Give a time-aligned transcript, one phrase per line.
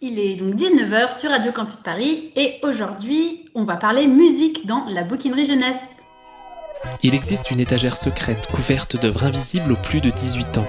[0.00, 4.84] Il est donc 19h sur Radio Campus Paris et aujourd'hui, on va parler musique dans
[4.84, 5.96] la bouquinerie jeunesse.
[7.02, 10.66] Il existe une étagère secrète couverte d'œuvres invisibles aux plus de 18 ans.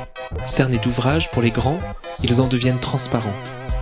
[0.47, 1.79] Cernés d'ouvrages pour les grands,
[2.23, 3.35] ils en deviennent transparents,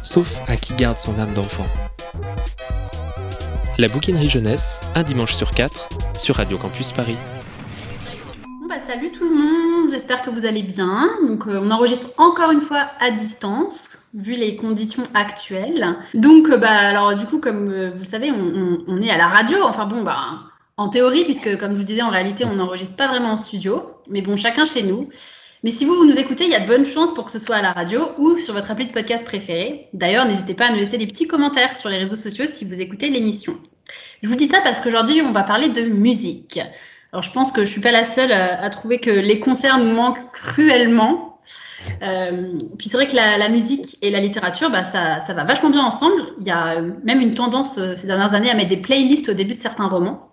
[0.04, 1.68] sauf à qui garde son âme d'enfant.
[3.78, 5.88] La bouquinerie jeunesse, un dimanche sur quatre,
[6.18, 7.18] sur Radio Campus Paris.
[8.78, 11.10] Bah, salut tout le monde, j'espère que vous allez bien.
[11.26, 15.96] Donc euh, on enregistre encore une fois à distance, vu les conditions actuelles.
[16.14, 19.18] Donc euh, bah alors du coup comme euh, vous le savez, on, on est à
[19.18, 19.58] la radio.
[19.64, 20.44] Enfin bon bah
[20.78, 23.82] en théorie, puisque comme je vous disais, en réalité, on n'enregistre pas vraiment en studio,
[24.12, 25.10] mais bon, chacun chez nous.
[25.64, 27.40] Mais si vous, vous nous écoutez, il y a de bonnes chances pour que ce
[27.40, 29.88] soit à la radio ou sur votre appli de podcast préféré.
[29.94, 32.80] D'ailleurs, n'hésitez pas à nous laisser des petits commentaires sur les réseaux sociaux si vous
[32.80, 33.58] écoutez l'émission.
[34.22, 36.60] Je vous dis ça parce qu'aujourd'hui, on va parler de musique.
[37.12, 39.94] Alors, je pense que je suis pas la seule à, trouver que les concerts nous
[39.94, 41.40] manquent cruellement.
[42.02, 45.70] Euh, puis c'est vrai que la, musique et la littérature, bah, ça, ça va vachement
[45.70, 46.22] bien ensemble.
[46.40, 49.34] Il y a même une tendance euh, ces dernières années à mettre des playlists au
[49.34, 50.32] début de certains romans.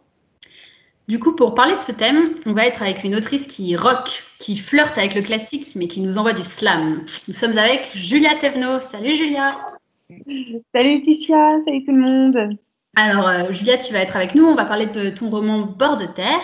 [1.07, 4.25] Du coup, pour parler de ce thème, on va être avec une autrice qui rock,
[4.39, 7.05] qui flirte avec le classique, mais qui nous envoie du slam.
[7.29, 8.81] Nous sommes avec Julia Tevno.
[8.81, 9.55] Salut Julia.
[10.75, 12.59] Salut Ticia, salut tout le monde.
[12.97, 14.45] Alors euh, Julia, tu vas être avec nous.
[14.45, 16.41] On va parler de ton roman Bord de terre.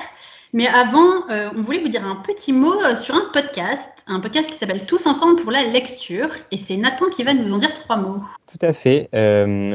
[0.52, 4.18] Mais avant, euh, on voulait vous dire un petit mot euh, sur un podcast, un
[4.18, 6.28] podcast qui s'appelle Tous ensemble pour la lecture.
[6.50, 8.20] Et c'est Nathan qui va nous en dire trois mots.
[8.50, 9.08] Tout à fait.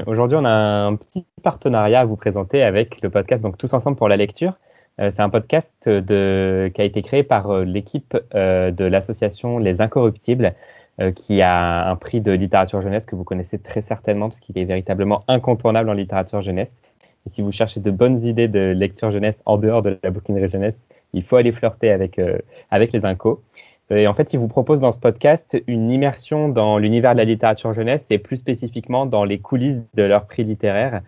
[0.05, 3.95] Aujourd'hui, on a un petit partenariat à vous présenter avec le podcast donc Tous ensemble
[3.95, 4.53] pour la lecture.
[4.97, 5.91] C'est un podcast qui
[6.81, 10.53] a été créé par l'équipe de l'association Les Incorruptibles,
[11.15, 14.65] qui a un prix de littérature jeunesse que vous connaissez très certainement parce qu'il est
[14.65, 16.81] véritablement incontournable en littérature jeunesse.
[17.25, 20.49] Et si vous cherchez de bonnes idées de lecture jeunesse en dehors de la bouquinerie
[20.49, 22.21] jeunesse, il faut aller flirter avec,
[22.71, 23.41] avec les incos.
[23.91, 27.23] Et en fait, ils vous proposent dans ce podcast une immersion dans l'univers de la
[27.23, 31.01] littérature jeunesse et plus spécifiquement dans les coulisses de leur prix littéraire,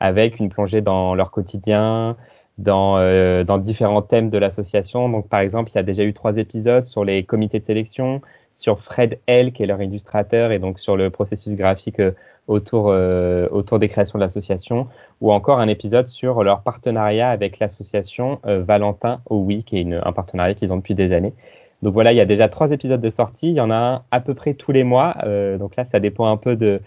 [0.00, 2.16] avec une plongée dans leur quotidien,
[2.56, 5.10] dans, euh, dans différents thèmes de l'association.
[5.10, 8.22] Donc, par exemple, il y a déjà eu trois épisodes sur les comités de sélection,
[8.52, 12.12] sur Fred L, qui est leur illustrateur, et donc sur le processus graphique euh,
[12.48, 14.88] autour, euh, autour des créations de l'association,
[15.20, 20.54] ou encore un épisode sur leur partenariat avec l'association Valentin Oui, qui est un partenariat
[20.54, 21.34] qu'ils ont depuis des années.
[21.82, 23.48] Donc voilà, il y a déjà trois épisodes de sortie.
[23.50, 25.16] Il y en a un à peu près tous les mois.
[25.58, 26.80] donc là, ça dépend un peu de,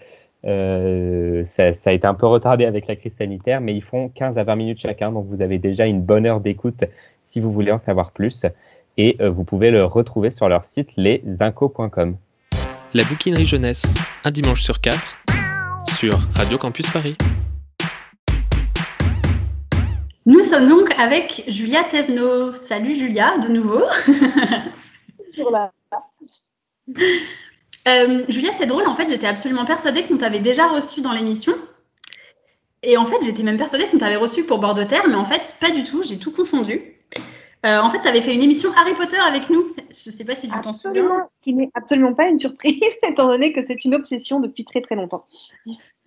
[0.46, 4.38] euh, ça, a été un peu retardé avec la crise sanitaire, mais ils font 15
[4.38, 6.84] à 20 minutes chacun, donc vous avez déjà une bonne heure d'écoute
[7.24, 8.46] si vous voulez en savoir plus.
[8.98, 12.16] Et euh, vous pouvez le retrouver sur leur site lesinco.com.
[12.94, 15.18] La bouquinerie jeunesse, un dimanche sur quatre,
[15.98, 17.18] sur Radio Campus Paris.
[20.26, 22.54] Nous sommes donc avec Julia Tevno.
[22.54, 23.84] Salut Julia, de nouveau.
[25.52, 25.72] Là.
[27.88, 31.54] Euh, Julia, c'est drôle, en fait, j'étais absolument persuadée qu'on t'avait déjà reçu dans l'émission.
[32.82, 35.24] Et en fait, j'étais même persuadée qu'on t'avait reçu pour Bord de Terre, mais en
[35.24, 36.95] fait, pas du tout, j'ai tout confondu.
[37.66, 39.74] Euh, en fait, tu avais fait une émission Harry Potter avec nous.
[39.90, 41.28] Je ne sais pas si tu t'en souviens.
[41.42, 44.96] Qui n'est absolument pas une surprise, étant donné que c'est une obsession depuis très très
[44.96, 45.26] longtemps.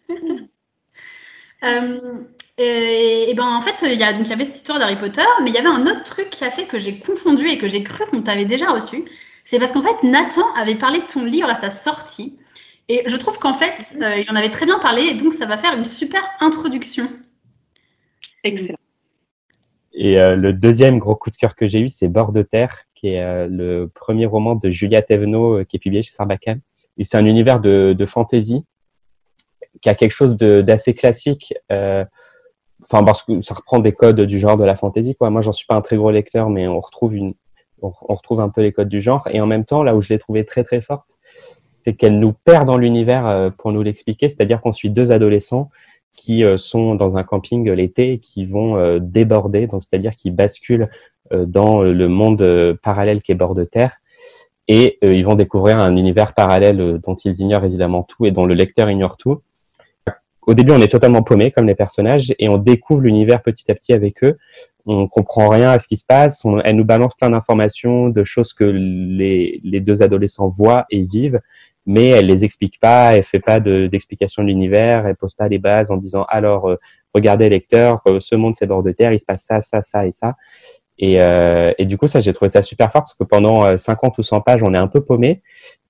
[1.65, 1.99] Euh,
[2.57, 5.25] et, ben en fait, il y, a, donc, il y avait cette histoire d'Harry Potter,
[5.43, 7.67] mais il y avait un autre truc qui a fait que j'ai confondu et que
[7.67, 9.05] j'ai cru qu'on t'avait déjà reçu.
[9.45, 12.39] C'est parce qu'en fait, Nathan avait parlé de ton livre à sa sortie.
[12.87, 15.47] Et je trouve qu'en fait, euh, il en avait très bien parlé, et donc ça
[15.47, 17.11] va faire une super introduction.
[18.45, 18.79] Excellent.
[20.00, 22.84] Et euh, le deuxième gros coup de cœur que j'ai eu, c'est Bord de terre,
[22.94, 26.60] qui est euh, le premier roman de Julia Thévenot, qui est publié chez Sarbacane.
[26.98, 28.64] Et c'est un univers de, fantasy
[29.82, 31.54] qui a quelque chose d'assez classique.
[31.70, 35.16] Enfin, parce que ça reprend des codes du genre de la fantasy.
[35.16, 35.31] Quoi.
[35.31, 37.15] Moi, j'en suis pas un très gros lecteur, mais on retrouve
[37.82, 39.26] on, retrouve un peu les codes du genre.
[39.30, 41.16] Et en même temps, là où je l'ai trouvée très très forte,
[41.82, 44.28] c'est qu'elle nous perd dans l'univers euh, pour nous l'expliquer.
[44.28, 45.70] C'est-à-dire qu'on suit deux adolescents
[46.19, 50.31] qui euh, sont dans un camping l'été et qui vont euh, déborder, donc c'est-à-dire qui
[50.31, 50.89] basculent
[51.31, 53.99] dans le monde parallèle qui est bord de terre.
[54.67, 58.55] Et ils vont découvrir un univers parallèle dont ils ignorent évidemment tout et dont le
[58.55, 59.43] lecteur ignore tout.
[60.47, 63.75] Au début, on est totalement paumé comme les personnages et on découvre l'univers petit à
[63.75, 64.39] petit avec eux
[64.89, 66.42] on comprend rien à ce qui se passe.
[66.65, 71.41] elle nous balance plein d'informations, de choses que les, deux adolescents voient et vivent,
[71.89, 75.59] mais elle les explique pas, elle fait pas d'explication de, l'univers, elle pose pas les
[75.59, 76.77] bases en disant alors euh,
[77.15, 80.07] regardez lecteur, euh, ce monde c'est bord de terre, il se passe ça, ça, ça
[80.07, 80.37] et ça.
[80.99, 84.19] Et, euh, et du coup, ça, j'ai trouvé ça super fort parce que pendant 50
[84.19, 85.43] ou 100 pages, on est un peu paumé.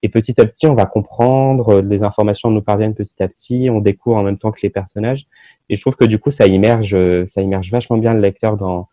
[0.02, 3.80] Et petit à petit, on va comprendre, les informations nous parviennent petit à petit, on
[3.80, 5.26] découvre en même temps que les personnages.
[5.70, 8.88] Et je trouve que du coup, ça immerge, ça immerge vachement bien le lecteur dans,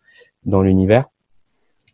[0.46, 1.04] dans l'univers.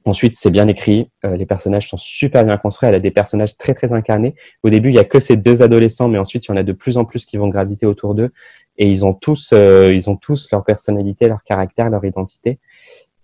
[0.04, 3.56] Ensuite, c'est bien écrit, euh, les personnages sont super bien construits, elle a des personnages
[3.56, 4.34] très très incarnés.
[4.64, 6.64] Au début, il y a que ces deux adolescents, mais ensuite, il y en a
[6.64, 8.32] de plus en plus qui vont graviter autour d'eux,
[8.78, 12.58] et ils ont tous, euh, ils ont tous leur personnalité, leur caractère, leur identité.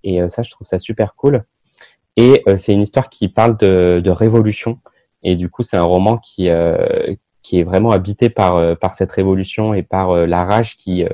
[0.04, 1.44] Et euh, ça, je trouve ça super cool.
[2.16, 4.80] Et c'est une histoire qui parle de, de révolution,
[5.22, 6.48] et du coup, c'est un roman qui
[7.42, 11.04] qui est vraiment habité par par cette révolution et par la rage qui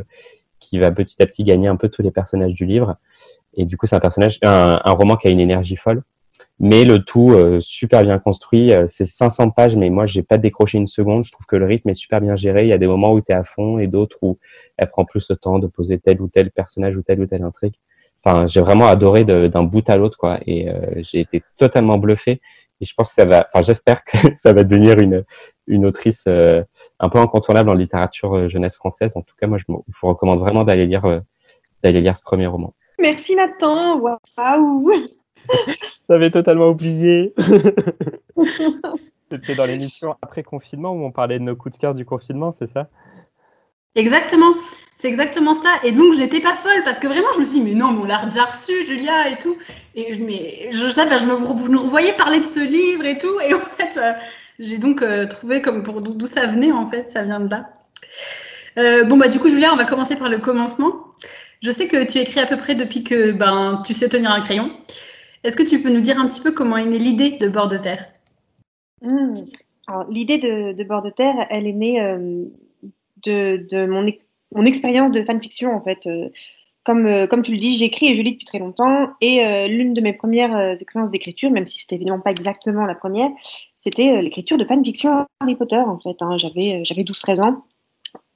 [0.61, 2.97] qui va petit à petit gagner un peu tous les personnages du livre.
[3.57, 6.03] Et du coup, c'est un personnage, un, roman qui a une énergie folle,
[6.61, 8.73] mais le tout euh, super bien construit.
[8.73, 11.25] Euh, c'est 500 pages, mais moi, j'ai pas décroché une seconde.
[11.25, 12.65] Je trouve que le rythme est super bien géré.
[12.65, 14.39] Il y a des moments où tu es à fond et d'autres où
[14.77, 17.43] elle prend plus le temps de poser tel ou tel personnage ou telle ou telle
[17.43, 17.75] intrigue.
[18.25, 20.39] Enfin, j'ai vraiment adoré d'un bout à l'autre, quoi.
[20.47, 22.41] Et euh, j'ai été totalement bluffé.
[22.81, 25.25] Et je pense que ça va, enfin, j'espère que ça va devenir une,
[25.67, 29.17] une autrice un peu incontournable en littérature jeunesse française.
[29.17, 31.23] En tout cas, moi, je vous recommande vraiment d'aller lire,
[31.83, 32.75] d'aller lire ce premier roman.
[33.05, 34.97] Merci Nathan, waouh
[36.09, 37.35] J'avais totalement oublié.
[39.31, 42.53] C'était dans l'émission après confinement où on parlait de nos coups de cœur du confinement,
[42.53, 42.89] c'est ça?
[43.95, 44.55] Exactement,
[44.97, 45.69] c'est exactement ça.
[45.83, 48.01] Et donc j'étais pas folle parce que vraiment je me suis dit mais non, mais
[48.01, 49.59] on l'a déjà reçu, Julia et tout.
[49.95, 53.39] Et mais je savais, je me, vous nous revoyez parler de ce livre et tout.
[53.47, 54.13] Et en fait, euh,
[54.59, 57.69] j'ai donc euh, trouvé comme pour d'où ça venait en fait, ça vient de là.
[58.79, 61.13] Euh, bon bah du coup Julia, on va commencer par le commencement.
[61.65, 64.43] Je sais que tu écris à peu près depuis que ben, tu sais tenir un
[64.43, 64.71] crayon.
[65.45, 67.71] Est-ce que tu peux nous dire un petit peu comment est née l'idée de Bord
[67.71, 68.07] de Terre?
[69.01, 69.47] Hmm.
[70.11, 72.45] L'idée de, Bord de Terre, elle est née euh,
[73.25, 74.13] de, mon,
[74.55, 76.07] mon expérience de fanfiction, en fait.
[76.07, 76.29] Euh,
[76.85, 79.13] comme, euh, comme tu le dis, j'écris et je lis depuis très longtemps.
[79.23, 83.31] Et l'une de mes premières expériences d'écriture, même si c'était évidemment pas exactement la première,
[83.75, 86.21] c'était l'écriture de fanfiction Harry Potter, en fait.
[86.21, 86.37] Hein.
[86.37, 87.65] J'avais 12-13 ans.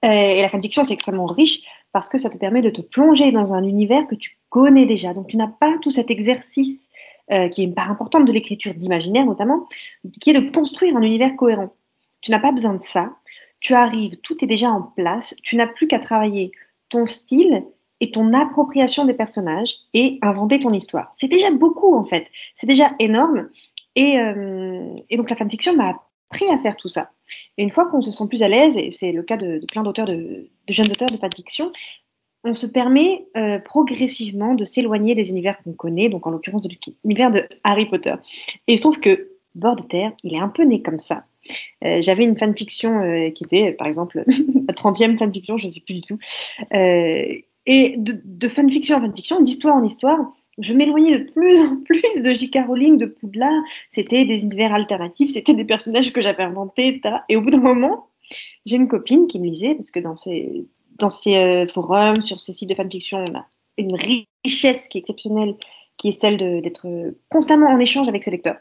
[0.02, 1.60] et la fanfiction, c'est extrêmement riche
[1.92, 5.14] parce que ça te permet de te plonger dans un univers que tu connais déjà.
[5.14, 6.88] Donc tu n'as pas tout cet exercice
[7.30, 9.66] euh, qui est une part importante de l'écriture d'imaginaire notamment,
[10.20, 11.74] qui est de construire un univers cohérent.
[12.20, 13.12] Tu n'as pas besoin de ça.
[13.60, 15.34] Tu arrives, tout est déjà en place.
[15.42, 16.52] Tu n'as plus qu'à travailler
[16.88, 17.64] ton style
[18.00, 21.14] et ton appropriation des personnages et inventer ton histoire.
[21.20, 22.26] C'est déjà beaucoup en fait.
[22.54, 23.48] C'est déjà énorme.
[23.94, 27.10] Et, euh, et donc la fanfiction m'a appris à faire tout ça.
[27.56, 29.82] Et une fois qu'on se sent plus à l'aise, et c'est le cas de, plein
[29.82, 31.72] d'auteurs, de, jeunes auteurs de fanfiction,
[32.44, 36.70] on se permet euh, progressivement de s'éloigner des univers qu'on connaît, donc en l'occurrence de
[37.04, 38.14] l'univers de Harry Potter.
[38.66, 41.24] Et il se trouve que Bord de Terre, il est un peu né comme ça.
[41.84, 44.22] Euh, j'avais une fanfiction euh, qui était, par exemple,
[44.68, 46.18] la 30e fanfiction, je ne sais plus du tout.
[46.70, 52.32] et de fanfiction en fanfiction, d'histoire en histoire, je m'éloignais de plus en plus de
[52.32, 52.66] J.K.
[52.66, 53.62] Rowling, de Poudlard.
[53.92, 57.16] C'était des univers alternatifs, c'était des personnages que j'avais inventés, etc.
[57.28, 58.08] Et au bout d'un moment,
[58.66, 60.66] j'ai une copine qui me lisait, parce que dans ces,
[61.36, 63.46] euh, forums, sur ces sites de fanfiction, on a
[63.78, 63.96] une
[64.44, 65.54] richesse qui est exceptionnelle,
[65.96, 66.86] qui est celle d'être
[67.30, 68.58] constamment en échange avec ses lecteurs.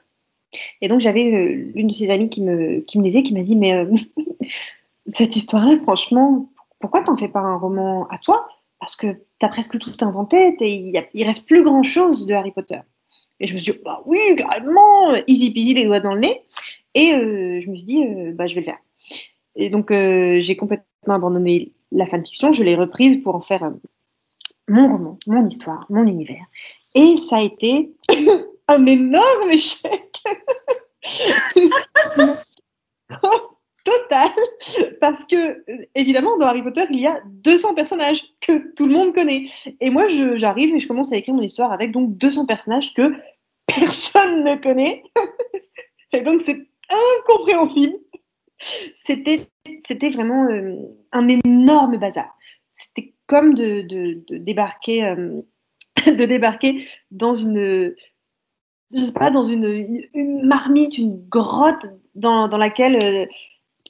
[0.81, 3.43] Et donc j'avais euh, une de ses amies qui me, qui me lisait, qui m'a
[3.43, 3.91] dit, mais euh,
[5.05, 8.47] cette histoire-là, franchement, pourquoi t'en fais pas un roman à toi?
[8.79, 9.07] Parce que
[9.39, 12.79] tu as presque tout inventé, il, il reste plus grand chose de Harry Potter.
[13.39, 16.41] Et je me suis dit, bah oui, carrément, easy peasy, les doigts dans le nez.
[16.95, 18.79] Et euh, je me suis dit, euh, bah, je vais le faire.
[19.55, 23.71] Et donc, euh, j'ai complètement abandonné la fanfiction, je l'ai reprise pour en faire
[24.67, 26.45] mon roman, mon histoire, mon univers.
[26.95, 27.93] Et ça a été
[28.67, 30.11] un énorme échec.
[34.99, 35.63] parce que
[35.95, 39.49] évidemment dans Harry Potter il y a 200 personnages que tout le monde connaît.
[39.79, 43.13] Et moi j'arrive et je commence à écrire mon histoire avec donc 200 personnages que
[43.67, 45.03] personne ne connaît.
[46.13, 46.57] Et donc c'est
[46.89, 47.97] incompréhensible.
[48.95, 49.49] C'était
[50.09, 50.75] vraiment euh,
[51.11, 52.33] un énorme bazar.
[52.69, 55.41] C'était comme de, de, débarquer euh,
[56.05, 57.93] de débarquer dans une
[58.93, 63.25] je sais pas dans une, une, marmite une grotte dans, dans laquelle euh,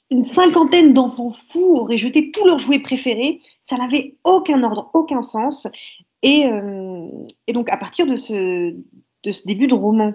[0.09, 3.41] une cinquantaine d'enfants fous auraient jeté tous leurs jouets préférés.
[3.61, 5.67] Ça n'avait aucun ordre, aucun sens.
[6.23, 7.07] Et, euh,
[7.53, 8.73] donc, à partir de ce,
[9.45, 10.13] début de roman,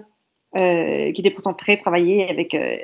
[0.55, 2.77] euh, qui était pourtant très travaillé, avec euh,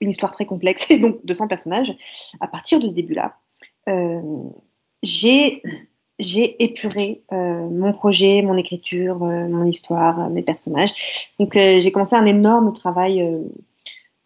[0.00, 1.92] une histoire très complexe et donc 200 personnages,
[2.40, 3.36] à partir de ce début-là,
[5.02, 5.62] j'ai
[6.62, 10.92] épuré mon projet, mon écriture, mon histoire, mes personnages.
[11.38, 13.26] Donc, j'ai commencé un énorme travail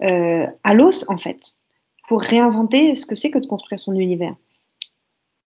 [0.01, 1.41] à l'os, en fait
[2.09, 4.35] pour réinventer ce que c'est que de construire son univers.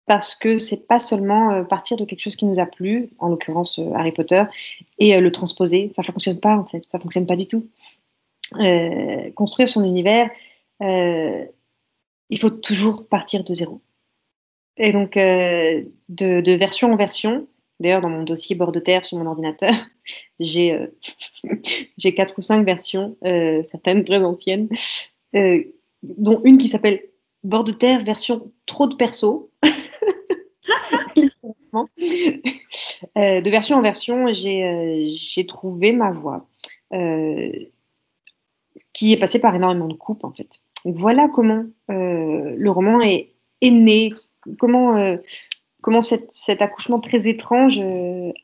[0.06, 3.28] Parce que c'est pas seulement euh, partir de quelque chose qui nous a plu, en
[3.28, 4.42] l'occurrence euh, Harry Potter,
[4.98, 5.88] et euh, le transposer.
[5.88, 7.68] Ça ne fonctionne pas en fait, ça fonctionne pas du tout.
[9.36, 10.28] construire son univers,
[10.80, 13.80] il faut toujours partir de zéro.
[14.76, 17.46] Et donc, de, version en version,
[17.78, 19.72] D'ailleurs, dans mon dossier bord de terre sur mon ordinateur,
[20.40, 23.16] j'ai quatre ou cinq versions,
[23.62, 24.68] certaines très anciennes,
[26.02, 27.02] dont une qui s'appelle
[27.42, 29.50] bord de terre version trop de perso.
[33.16, 36.48] Euh, de version en version, j'ai euh, trouvé ma voix,
[36.92, 37.50] euh,
[38.92, 40.60] qui est passée par énormément de coupes en fait.
[40.84, 44.12] Voilà comment le roman est, est né,
[44.58, 45.16] comment,
[45.80, 47.80] comment cet, accouchement très étrange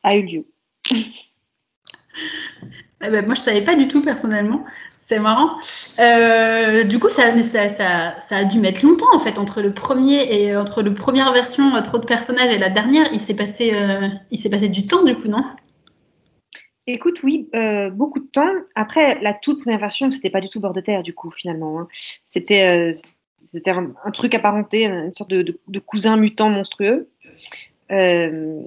[0.02, 0.46] a eu lieu.
[3.00, 4.64] Ah bah, moi, je savais pas du tout personnellement.
[5.08, 5.56] C'est marrant.
[6.00, 10.82] Euh, du coup, ça, a dû mettre longtemps en fait entre le premier et entre
[10.82, 13.06] le première version euh, trop de personnages et la dernière.
[13.12, 15.44] Il s'est passé, euh, il s'est passé du temps du coup, non?
[16.88, 18.52] Écoute, oui, euh, beaucoup de temps.
[18.74, 21.78] Après, la toute première version, c'était pas du tout bord de terre, du coup, finalement.
[21.78, 21.88] hein.
[22.24, 22.92] C'était euh,
[23.40, 27.08] c'était un, truc apparenté, une sorte de, cousin mutant monstrueux.
[27.92, 28.60] Euh,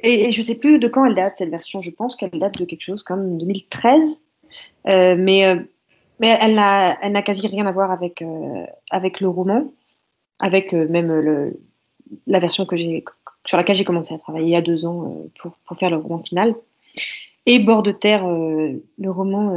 [0.00, 1.80] et, et je sais plus de quand elle date, cette version.
[1.80, 4.24] Je pense qu'elle date de quelque chose comme 2013.
[4.88, 5.56] Euh, mais, euh,
[6.20, 8.66] elle n'a quasi rien à voir avec, euh,
[9.20, 9.72] le roman,
[10.38, 11.52] avec même
[12.26, 12.66] la version
[13.46, 16.22] sur laquelle j'ai commencé à travailler il y a deux ans pour, faire le roman
[16.22, 16.54] final.
[17.46, 19.54] Et Bord de terre, le roman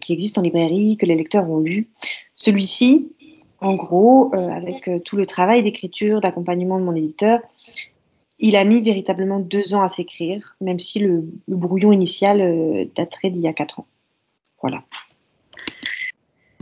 [0.00, 1.90] qui existe en librairie, que les lecteurs ont lu.
[2.34, 3.12] Celui-ci,
[3.60, 7.40] en gros, avec tout le travail d'écriture, d'accompagnement de mon éditeur,
[8.38, 13.30] il a mis véritablement deux ans à s'écrire, même si le, le brouillon initial daterait
[13.30, 13.86] d'il y a quatre ans.
[14.62, 14.82] Voilà.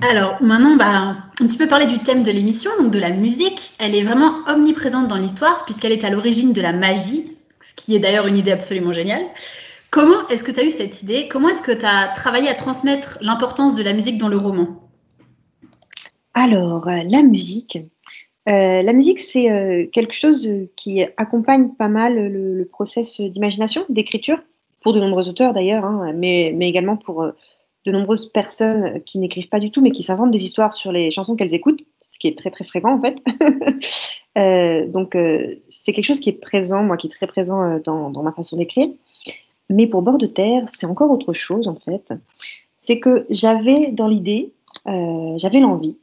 [0.03, 3.73] Alors maintenant, bah, un petit peu parler du thème de l'émission, donc de la musique.
[3.79, 7.31] Elle est vraiment omniprésente dans l'histoire puisqu'elle est à l'origine de la magie,
[7.61, 9.23] ce qui est d'ailleurs une idée absolument géniale.
[9.91, 11.29] Comment est-ce que tu as eu cette idée?
[11.29, 14.69] Comment est-ce que tu as travaillé à transmettre l'importance de la musique dans le roman?
[16.33, 17.79] Alors, euh, la musique.
[18.49, 23.85] Euh, la musique, c'est euh, quelque chose qui accompagne pas mal le, le process d'imagination,
[23.89, 24.39] d'écriture,
[24.81, 27.33] pour de nombreux auteurs d'ailleurs, hein, mais, mais également pour euh,
[27.87, 31.11] de nombreuses personnes qui n'écrivent pas du tout, mais qui s'inventent des histoires sur les
[31.11, 33.23] chansons qu'elles écoutent, ce qui est très très fréquent en fait.
[34.39, 37.79] Euh, donc, euh, c'est quelque chose qui est présent, moi, qui est très présent euh,
[37.81, 38.89] dans, ma façon d'écrire.
[39.69, 42.13] Mais pour Bord de Terre, c'est encore autre chose en fait.
[42.77, 44.53] C'est que j'avais dans l'idée,
[44.87, 45.97] j'avais l'envie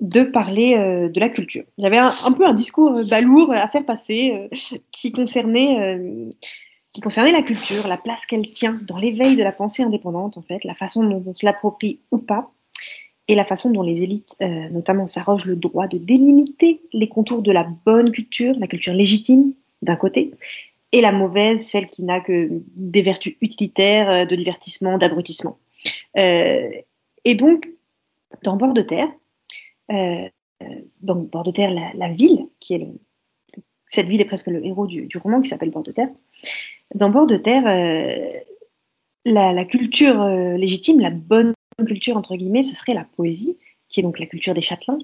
[0.00, 1.64] de parler de la culture.
[1.76, 4.48] J'avais un, un peu un discours balourd à faire passer
[4.90, 6.34] qui concernait
[6.92, 10.42] qui concernait la culture, la place qu'elle tient dans l'éveil de la pensée indépendante, en
[10.42, 12.52] fait, la façon dont on se l'approprie ou pas,
[13.28, 17.42] et la façon dont les élites, euh, notamment, s'arrogent le droit de délimiter les contours
[17.42, 20.32] de la bonne culture, la culture légitime, d'un côté,
[20.92, 25.58] et la mauvaise, celle qui n'a que des vertus utilitaires, euh, de divertissement, d'abrutissement.
[26.18, 26.68] Euh,
[27.24, 27.68] et donc,
[28.42, 29.08] dans Bord de Terre,
[31.00, 32.86] Bord de Terre, la, la ville, qui est le,
[33.92, 36.08] cette ville est presque le héros du, du roman qui s'appelle Bord de Terre.
[36.94, 38.40] Dans Bord de Terre, euh,
[39.24, 41.54] la, culture euh, légitime, la bonne
[41.86, 43.56] culture entre guillemets, ce serait la poésie,
[43.88, 44.98] qui est donc la culture des châtelains,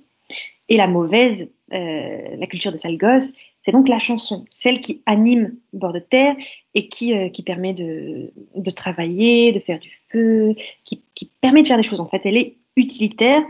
[0.69, 3.33] et la mauvaise, euh, la culture des sales gosses,
[3.65, 6.37] c'est donc la chanson, celle qui anime Bord de Terre
[6.75, 7.13] et qui,
[7.45, 10.55] permet de, travailler, de faire du feu,
[10.85, 11.03] qui,
[11.41, 12.01] permet de faire des choses.
[12.01, 13.43] En fait, elle est utilitaire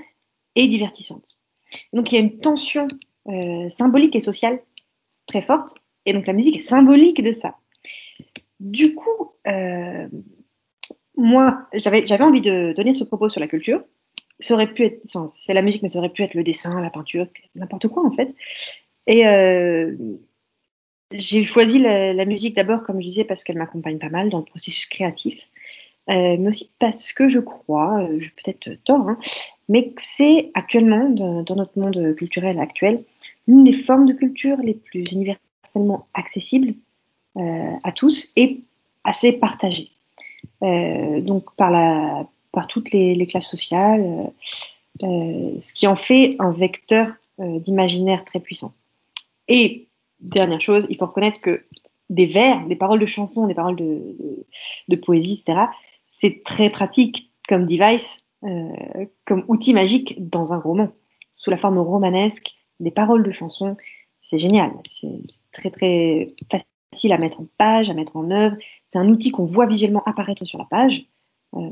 [0.55, 1.37] et divertissante.
[1.93, 2.89] Donc il y a une tension
[3.69, 4.61] symbolique et sociale
[5.27, 5.75] très forte,
[6.07, 7.57] et donc la musique est symbolique de ça.
[8.61, 10.09] Du coup, euh,
[11.17, 13.83] moi, j'avais envie de donner ce propos sur la culture.
[14.41, 17.27] Ça pu être, c'est la musique, mais ça aurait pu être le dessin, la peinture,
[17.57, 18.35] n'importe quoi en fait.
[19.09, 19.97] Et euh,
[21.11, 24.45] j'ai choisi la, musique d'abord, comme je disais, parce qu'elle m'accompagne pas mal dans le
[24.45, 25.41] processus créatif,
[26.11, 29.19] euh, mais aussi parce que je crois, euh, j'ai peut-être tort, hein,
[29.69, 33.03] mais que c'est actuellement, dans, notre monde culturel actuel,
[33.49, 36.75] l'une des formes de culture les plus universellement accessibles
[37.39, 38.61] à tous et
[39.05, 39.91] assez partagées.
[40.63, 46.37] Euh, donc par, la, par toutes les, classes sociales, euh, euh, ce qui en fait
[46.39, 47.09] un vecteur
[47.41, 48.73] euh, d'imaginaire très puissant.
[49.47, 49.87] Et
[50.21, 51.65] dernière chose, il faut reconnaître que
[52.11, 54.17] des vers, des paroles de chansons, des paroles de,
[54.89, 55.67] de, poésie, etc.,
[56.21, 60.89] c'est très pratique comme device, euh, comme outil magique dans un roman,
[61.33, 63.77] sous la forme romanesque, des paroles de chansons,
[64.21, 65.21] c'est génial, c'est
[65.53, 66.67] très très facile
[67.11, 70.45] à mettre en page, à mettre en œuvre, c'est un outil qu'on voit visuellement apparaître
[70.45, 71.07] sur la page,
[71.55, 71.71] euh,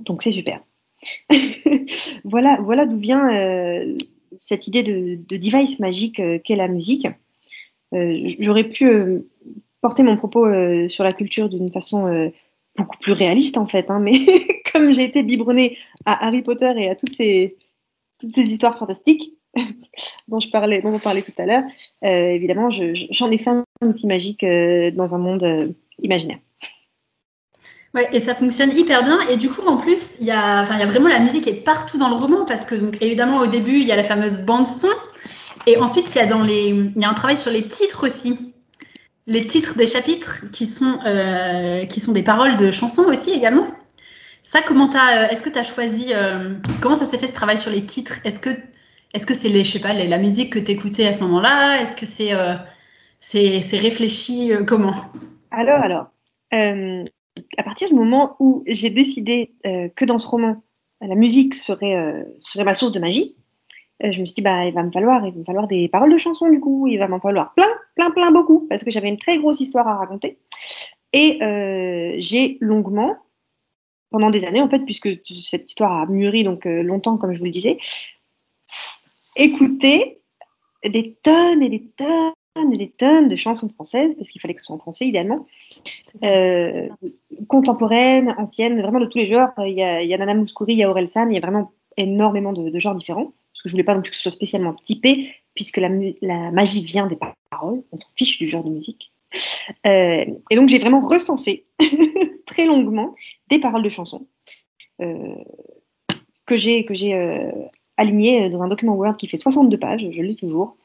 [0.00, 0.62] donc c'est super.
[2.24, 3.96] voilà voilà d'où vient euh,
[4.38, 7.08] cette idée de, de device magique euh, qu'est la musique.
[8.40, 9.22] J'aurais pu
[9.80, 10.48] porter mon propos
[10.88, 12.32] sur la culture d'une façon
[12.76, 14.18] beaucoup plus réaliste en fait, hein, mais
[14.72, 17.56] comme j'ai été biberonnée à Harry Potter et à toutes ces
[18.20, 19.38] histoires fantastiques,
[20.28, 21.62] dont je parlais, dont on parlait tout à l'heure,
[22.04, 26.38] euh, évidemment, j'en ai fait un outil magique euh, dans un monde imaginaire.
[27.94, 29.20] Ouais, et ça fonctionne hyper bien.
[29.30, 31.96] Et du coup, en plus, il y a, y a vraiment la musique est partout
[31.96, 34.66] dans le roman parce que, donc, évidemment, au début, il y a la fameuse bande
[34.66, 34.88] son,
[35.66, 38.06] et ensuite, il y a dans les, il y a un travail sur les titres
[38.06, 38.54] aussi
[39.26, 43.66] les titres des chapitres qui sont, euh, qui sont des paroles de chansons aussi également.
[44.42, 47.56] Ça, comment euh, est-ce que tu as choisi, euh, comment ça s'est fait ce travail
[47.56, 48.18] sur les titres?
[48.24, 48.50] Est-ce que
[49.14, 51.80] est-ce que c'est la musique que tu écoutais à ce moment-là?
[51.80, 52.32] Est-ce que c'est,
[53.20, 54.94] c'est, réfléchi Comment?
[55.50, 56.06] Alors, alors,
[56.52, 60.62] à partir du moment où j'ai décidé que dans ce roman,
[61.00, 63.34] la musique serait, serait ma source de magie,
[64.02, 65.88] euh, je me suis dit, bah, il va me falloir, il va me falloir des
[65.88, 68.90] paroles de chansons, du coup, il va m'en falloir plein, plein, plein, beaucoup, parce que
[68.90, 70.38] j'avais une très grosse histoire à raconter.
[71.12, 73.16] Et euh, j'ai longuement,
[74.10, 77.38] pendant des années, en fait, puisque cette histoire a mûri donc euh, longtemps, comme je
[77.38, 77.78] vous le disais,
[79.36, 80.20] écouté
[80.84, 84.60] des tonnes et des tonnes et des tonnes de chansons françaises, parce qu'il fallait que
[84.60, 85.46] ce soit en français idéalement,
[87.48, 89.50] contemporaines, anciennes, vraiment de tous les genres.
[89.58, 91.38] Il y a, il y a Nana Mouskouri, il y a Aurel San, il y
[91.38, 93.32] a vraiment énormément de genres différents
[93.64, 97.18] je voulais pas non plus que ce soit spécialement typé, puisque la, magie vient des
[97.50, 99.12] paroles, on s'en fiche du genre de musique.
[99.86, 101.64] Euh, et donc j'ai vraiment recensé
[102.46, 103.16] très longuement
[103.50, 104.28] des paroles de chansons
[105.00, 105.34] euh,
[106.46, 107.50] que j'ai que j'ai euh,
[107.96, 110.76] alignées dans un document Word qui fait 62 pages, je lis toujours.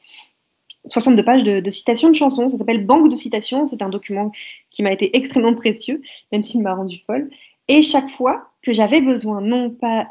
[0.88, 4.32] 62 pages de, citations de chansons, ça s'appelle Banque de citations, c'est un document
[4.70, 6.00] qui m'a été extrêmement précieux,
[6.32, 7.30] même s'il m'a rendu folle.
[7.68, 10.08] Et chaque fois que j'avais besoin, non pas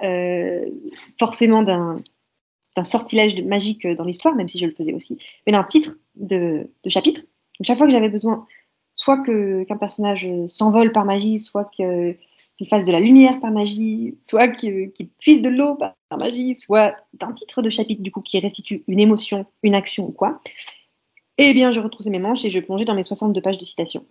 [1.18, 2.02] forcément d'un
[2.84, 6.70] sortilège magique euh, dans l'histoire, même si je le faisais aussi, mais d'un titre de,
[6.88, 7.22] chapitre.
[7.62, 8.46] chaque fois que j'avais besoin,
[8.94, 11.70] soit qu'un personnage euh, s'envole par magie, soit
[12.60, 16.94] qu'il fasse de la lumière par magie, soit qu'il puisse de l'eau par, magie, soit
[17.14, 20.42] d'un titre de chapitre du coup qui restitue une émotion, une action ou quoi,
[21.38, 24.06] eh bien je retroussais mes manches et je plongeais dans mes 62 pages de citations.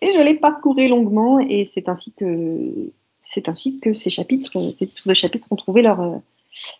[0.00, 4.86] Et je les parcourais longuement et c'est ainsi que c'est ainsi que ces chapitres, ces
[4.86, 6.22] titres de chapitres ont trouvé leur,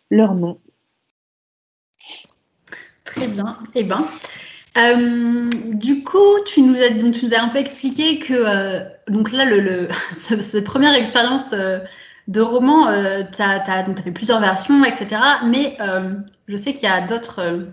[0.08, 0.58] leur nom.
[3.04, 3.58] Très bien.
[3.74, 4.06] Eh ben,
[4.76, 8.80] euh, du coup, tu nous, as, donc, tu nous as un peu expliqué que euh,
[9.08, 11.78] donc là, le, cette première expérience euh,
[12.26, 12.86] de roman,
[13.30, 13.64] tu as,
[14.02, 15.20] fait plusieurs versions, etc.
[15.46, 15.76] Mais
[16.48, 17.68] je sais qu'il y a d'autres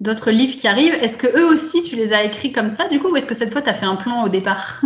[0.00, 0.94] d'autres livres qui arrivent.
[0.94, 3.34] Est-ce que eux aussi, tu les as écrits comme ça, du coup, ou est-ce que
[3.34, 4.82] cette fois, tu as fait un plan au départ?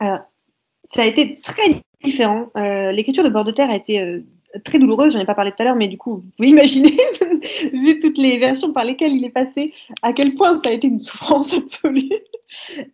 [0.00, 2.50] Ça a été très différent.
[2.54, 4.24] L'écriture de Bord de Terre a été
[4.62, 6.96] très douloureuse, j'en ai pas parlé tout à l'heure, mais du coup, vous pouvez imaginer,
[7.72, 10.86] vu toutes les versions par lesquelles il est passé, à quel point ça a été
[10.86, 12.10] une souffrance absolue.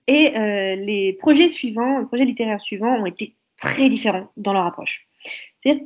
[0.06, 4.64] Et euh, les projets suivants, les projets littéraires suivants ont été très différents dans leur
[4.64, 5.06] approche.
[5.62, 5.84] C'est-à-dire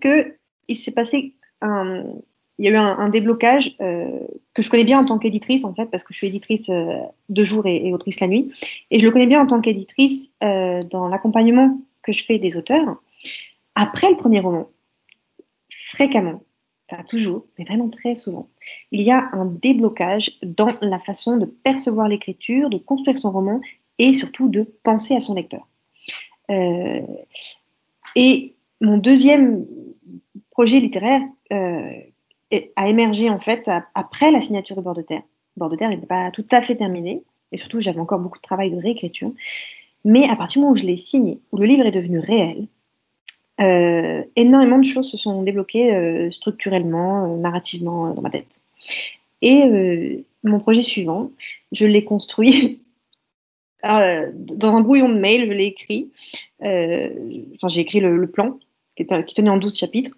[0.69, 2.05] qu'il s'est passé un,
[2.59, 4.21] il y a eu un, déblocage euh,
[4.55, 6.99] que je connais bien en tant qu'éditrice, en fait, parce que je suis éditrice euh,
[7.29, 8.53] de jour et, et, autrice la nuit.
[8.93, 12.97] Et je le connais bien en tant qu'éditrice dans l'accompagnement que je fais des auteurs.
[13.75, 14.69] Après le premier roman,
[15.94, 16.42] fréquemment,
[16.90, 18.48] enfin toujours, mais vraiment très souvent,
[18.90, 23.61] il y a un déblocage dans la façon de percevoir l'écriture, de construire son roman
[23.98, 25.66] et surtout de penser à son lecteur.
[26.50, 27.00] Euh,
[28.16, 29.64] et mon deuxième
[30.50, 31.90] projet littéraire euh,
[32.76, 35.22] a émergé en fait après la signature de Bord de Terre.
[35.57, 38.42] Bord de Terre n'était pas tout à fait terminé, et surtout j'avais encore beaucoup de
[38.42, 39.33] travail de réécriture.
[40.04, 42.66] Mais à partir du moment où je l'ai signé, où le livre est devenu réel,
[43.61, 48.61] euh, énormément de choses se sont débloquées euh, structurellement, euh, narrativement dans ma tête.
[49.43, 51.31] Et mon projet suivant,
[51.71, 52.83] je l'ai construit
[53.83, 56.11] dans un brouillon de mail, je l'ai écrit.
[56.61, 58.59] Enfin, j'ai écrit le, plan
[58.97, 60.17] qui, tenait en 12 chapitres.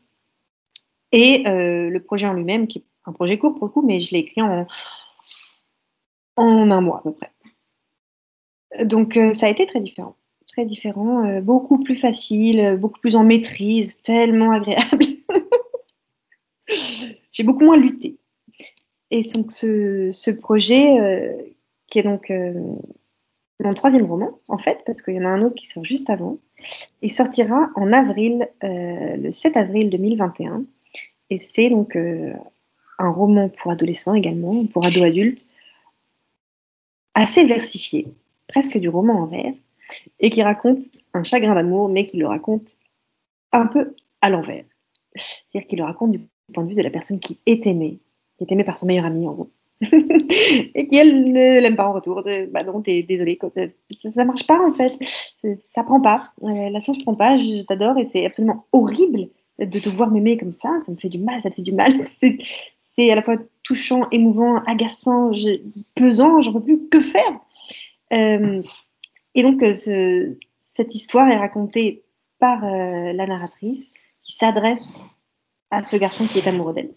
[1.10, 4.12] Et le projet en lui-même, qui est un projet court pour le coup, mais je
[4.12, 4.66] l'ai écrit en
[6.36, 7.32] un mois à peu près.
[8.84, 10.14] Donc ça a été très différent
[10.64, 15.04] différent, euh, beaucoup plus facile, euh, beaucoup plus en maîtrise, tellement agréable.
[17.32, 18.16] J'ai beaucoup moins lutté.
[19.10, 21.36] Et donc ce, projet, euh,
[21.86, 22.32] qui est donc
[23.60, 26.10] mon troisième roman, en fait, parce qu'il y en a un autre qui sort juste
[26.10, 26.38] avant,
[27.02, 30.64] il sortira en avril, le 7 avril 2021.
[31.30, 35.46] Et c'est donc un roman pour adolescents également, pour ados-adultes,
[37.14, 38.08] assez versifié,
[38.48, 39.52] presque du roman en vers,
[40.20, 42.76] et qui raconte un chagrin d'amour, mais qui le raconte
[43.52, 44.64] un peu à l'envers.
[45.14, 46.20] C'est-à-dire qu'il le raconte du
[46.52, 47.98] point de vue de la personne qui est aimée,
[48.38, 49.50] qui est aimée par son meilleur ami en gros.
[49.80, 52.22] et qui elle ne l'aime pas en retour.
[52.50, 53.60] Bah non, t'es désolé, ça,
[54.14, 54.92] ça, marche pas en fait,
[55.54, 59.78] ça prend pas, euh, la sauce prend pas, je t'adore et c'est absolument horrible de
[59.78, 61.94] te voir m'aimer comme ça, ça me fait du mal, ça te fait du mal,
[62.78, 65.32] c'est à la fois touchant, émouvant, agaçant,
[65.94, 67.40] pesant, j'en peux plus que faire?
[68.12, 68.62] Euh,
[69.36, 69.62] et donc,
[70.60, 72.02] cette histoire est racontée
[72.38, 73.92] par la narratrice
[74.24, 74.94] qui s'adresse
[75.70, 76.92] à ce garçon qui est amoureux d'elle.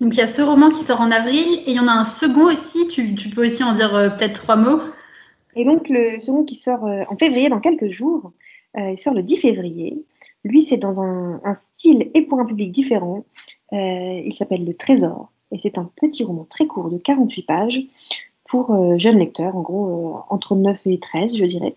[0.00, 1.92] Donc il y a ce roman qui sort en avril et il y en a
[1.92, 4.82] un second aussi, tu, peux aussi en dire peut-être trois mots
[5.54, 8.32] Et donc le second qui sort en février dans quelques jours,
[8.76, 10.04] il sort le 10 février.
[10.46, 13.24] Lui, c'est dans un, style et pour un public différent.
[13.72, 17.80] Euh, il s'appelle Le Trésor et c'est un petit roman très court de 48 pages
[18.48, 21.74] pour euh, jeunes lecteurs, en gros euh, entre 9 et 13, je dirais.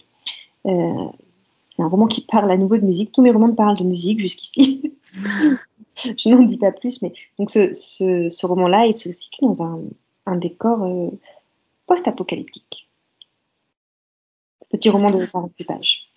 [0.66, 3.12] c'est un roman qui parle à nouveau de musique.
[3.12, 4.94] Tous mes romans parlent de musique jusqu'ici.
[5.96, 9.80] je n'en dis pas plus, mais donc ce, roman-là, il se situe dans un,
[10.26, 11.12] un décor
[11.88, 12.90] post-apocalyptique.
[14.62, 16.10] Ce petit roman de 48 pages.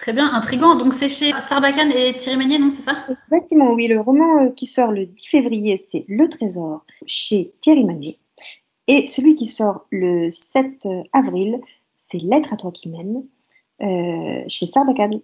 [0.00, 0.76] Très bien, intriguant.
[0.76, 3.06] Donc c'est chez Sarbacane et Thierry Magnier, non, c'est ça?
[3.26, 3.86] Exactement, oui.
[3.86, 8.18] Le roman euh, qui sort le 10 février, c'est Le Trésor chez Thierry Magnier.
[8.90, 11.60] Et celui qui sort le 7 euh, avril,
[11.96, 13.22] c'est Lettre à toi qui mène
[13.82, 15.20] euh, chez Sarbacane.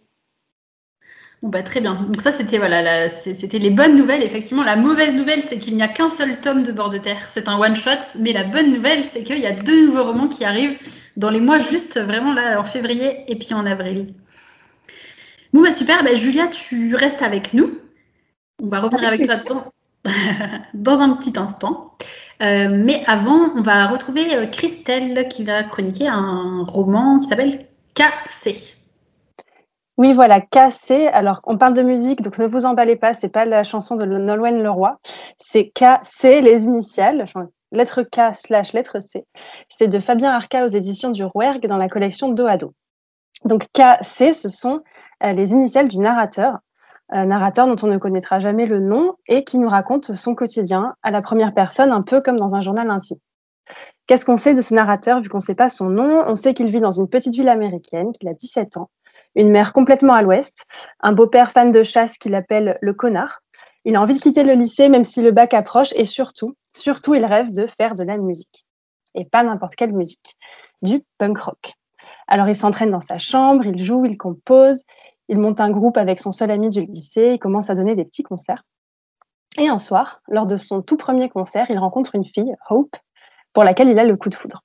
[1.43, 2.01] Bon bah, très bien.
[2.01, 4.23] Donc ça c'était voilà, c'était les bonnes nouvelles.
[4.23, 7.27] Effectivement, la mauvaise nouvelle c'est qu'il n'y a qu'un seul tome de Bord de Terre.
[7.29, 8.21] C'est un one shot.
[8.21, 10.79] Mais la bonne nouvelle c'est qu'il y a deux nouveaux romans qui arrivent
[11.17, 14.15] dans les mois juste vraiment là en février et puis en avril.
[15.53, 17.81] Bon, bah super, bah, Julia, tu restes avec nous.
[18.63, 19.65] On va revenir avec, toi dans,
[21.01, 21.93] un petit instant.
[22.43, 27.67] Euh, mais avant, on va retrouver euh, Christelle qui va chroniquer un roman qui s'appelle
[27.95, 28.75] Cassé.
[29.97, 31.07] Oui, voilà, Cassé.
[31.09, 34.05] Alors, on parle de musique, donc ne vous emballez pas, c'est pas la chanson de
[34.05, 34.99] Nolwenn Leroy.
[35.41, 37.25] C'est Cassé, les initiales,
[37.73, 39.25] lettre K slash lettre C.
[39.79, 42.75] C'est de Fabien Arca aux éditions du Rouergue dans la collection Do à Do.
[43.45, 44.83] Donc, KC, ce sont
[45.23, 46.59] euh, les initiales du narrateur,
[47.09, 50.95] un narrateur dont on ne connaîtra jamais le nom et qui nous raconte son quotidien
[51.03, 53.19] à la première personne, un peu comme dans un journal intime.
[54.07, 56.23] Qu'est-ce qu'on sait de ce narrateur vu qu'on ne sait pas son nom?
[56.27, 58.91] On sait qu'il vit dans une petite ville américaine, qu'il a 17 ans,
[59.35, 60.65] une mère complètement à l'ouest,
[61.01, 63.41] un beau-père fan de chasse qu'il appelle le connard.
[63.85, 67.15] Il a envie de quitter le lycée même si le bac approche et surtout, surtout,
[67.15, 68.65] il rêve de faire de la musique.
[69.15, 70.37] Et pas n'importe quelle musique,
[70.83, 71.73] du punk rock.
[72.29, 74.83] Alors il s'entraîne dans sa chambre, il joue, il compose,
[75.29, 78.05] il monte un groupe avec son seul ami du lycée, il commence à donner des
[78.05, 78.63] petits concerts.
[79.59, 82.97] Et un soir, lors de son tout premier concert, il rencontre une fille, Hope,
[83.53, 84.63] pour laquelle il a le coup de foudre.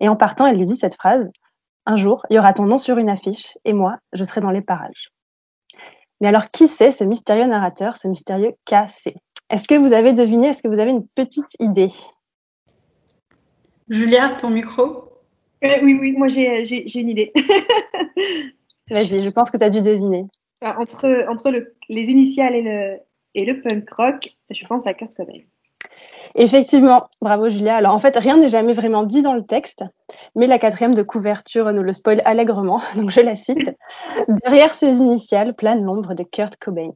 [0.00, 1.30] Et en partant, elle lui dit cette phrase
[1.86, 4.50] Un jour, il y aura ton nom sur une affiche, et moi, je serai dans
[4.50, 5.10] les parages.
[6.20, 9.14] Mais alors, qui c'est ce mystérieux narrateur, ce mystérieux KC
[9.50, 11.92] Est-ce que vous avez deviné Est-ce que vous avez une petite idée?
[13.88, 15.10] Julia, ton micro?
[15.64, 17.32] Euh, oui, oui, moi j'ai une idée.
[18.90, 20.26] Vas-y, je pense que tu as dû deviner.
[20.62, 21.52] Entre, entre
[21.88, 22.98] les initiales et le,
[23.34, 25.40] et le punk rock, je pense à Kurt Cobain.
[26.34, 27.76] Effectivement, bravo Julia.
[27.76, 29.84] Alors en fait, rien n'est jamais vraiment dit dans le texte,
[30.34, 33.70] mais la quatrième de couverture nous le spoil allègrement, donc je la cite.
[34.44, 36.90] Derrière ces initiales plane l'ombre de Kurt Cobain.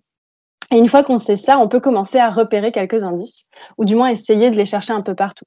[0.72, 3.44] Et une fois qu'on sait ça, on peut commencer à repérer quelques indices,
[3.76, 5.44] ou du moins essayer de les chercher un peu partout.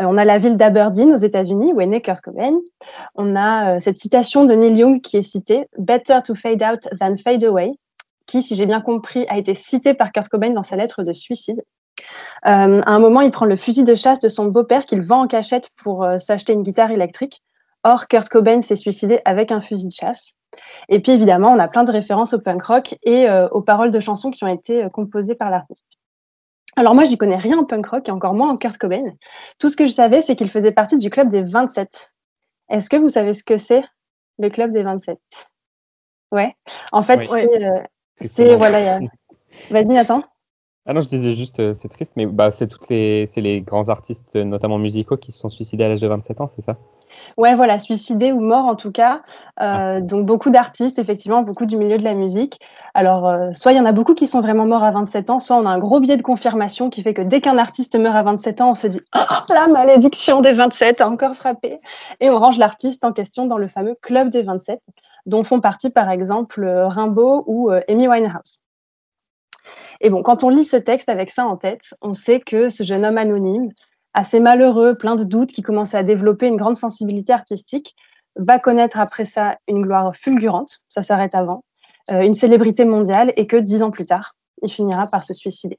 [0.00, 2.58] Euh, on a la ville d'Aberdeen aux États-Unis, où est né Kurt Cobain.
[3.14, 6.88] On a euh, cette citation de Neil Young qui est citée Better to fade out
[6.98, 7.70] than fade away,
[8.26, 11.12] qui, si j'ai bien compris, a été citée par Kurt Cobain dans sa lettre de
[11.12, 11.62] suicide.
[12.46, 15.22] Euh, à un moment, il prend le fusil de chasse de son beau-père qu'il vend
[15.22, 17.42] en cachette pour s'acheter une guitare électrique.
[17.84, 20.32] Or, Kurt Cobain s'est suicidé avec un fusil de chasse.
[20.88, 23.90] Et puis évidemment, on a plein de références au punk rock et euh, aux paroles
[23.90, 25.86] de chansons qui ont été euh, composées par l'artiste.
[26.76, 29.12] Alors moi, j'y connais rien en punk rock et encore moins en Kurt Cobain.
[29.58, 32.12] Tout ce que je savais, c'est qu'il faisait partie du club des 27.
[32.70, 33.84] Est-ce que vous savez ce que c'est,
[34.38, 35.18] le club des 27
[36.32, 36.56] Ouais.
[36.90, 38.98] En fait, c'est euh, voilà.
[39.70, 40.24] Vas-y, Nathan.
[40.86, 43.88] Ah non, je disais juste, c'est triste, mais bah, c'est toutes les, c'est les grands
[43.88, 46.76] artistes, notamment musicaux, qui se sont suicidés à l'âge de 27 ans, c'est ça?
[47.36, 49.22] Ouais, voilà, suicidé ou mort en tout cas.
[49.60, 50.00] Euh, ah.
[50.00, 52.60] Donc beaucoup d'artistes, effectivement, beaucoup du milieu de la musique.
[52.94, 55.40] Alors, euh, soit il y en a beaucoup qui sont vraiment morts à 27 ans,
[55.40, 58.16] soit on a un gros biais de confirmation qui fait que dès qu'un artiste meurt
[58.16, 61.80] à 27 ans, on se dit oh, la malédiction des 27 a encore frappé.
[62.20, 64.80] Et on range l'artiste en question dans le fameux club des 27,
[65.26, 68.60] dont font partie par exemple Rimbaud ou euh, Amy Winehouse.
[70.00, 72.84] Et bon, quand on lit ce texte avec ça en tête, on sait que ce
[72.84, 73.70] jeune homme anonyme,
[74.14, 77.94] assez malheureux, plein de doutes, qui commençait à développer une grande sensibilité artistique,
[78.36, 81.64] va connaître après ça une gloire fulgurante, ça s'arrête avant,
[82.10, 85.78] euh, une célébrité mondiale, et que dix ans plus tard, il finira par se suicider.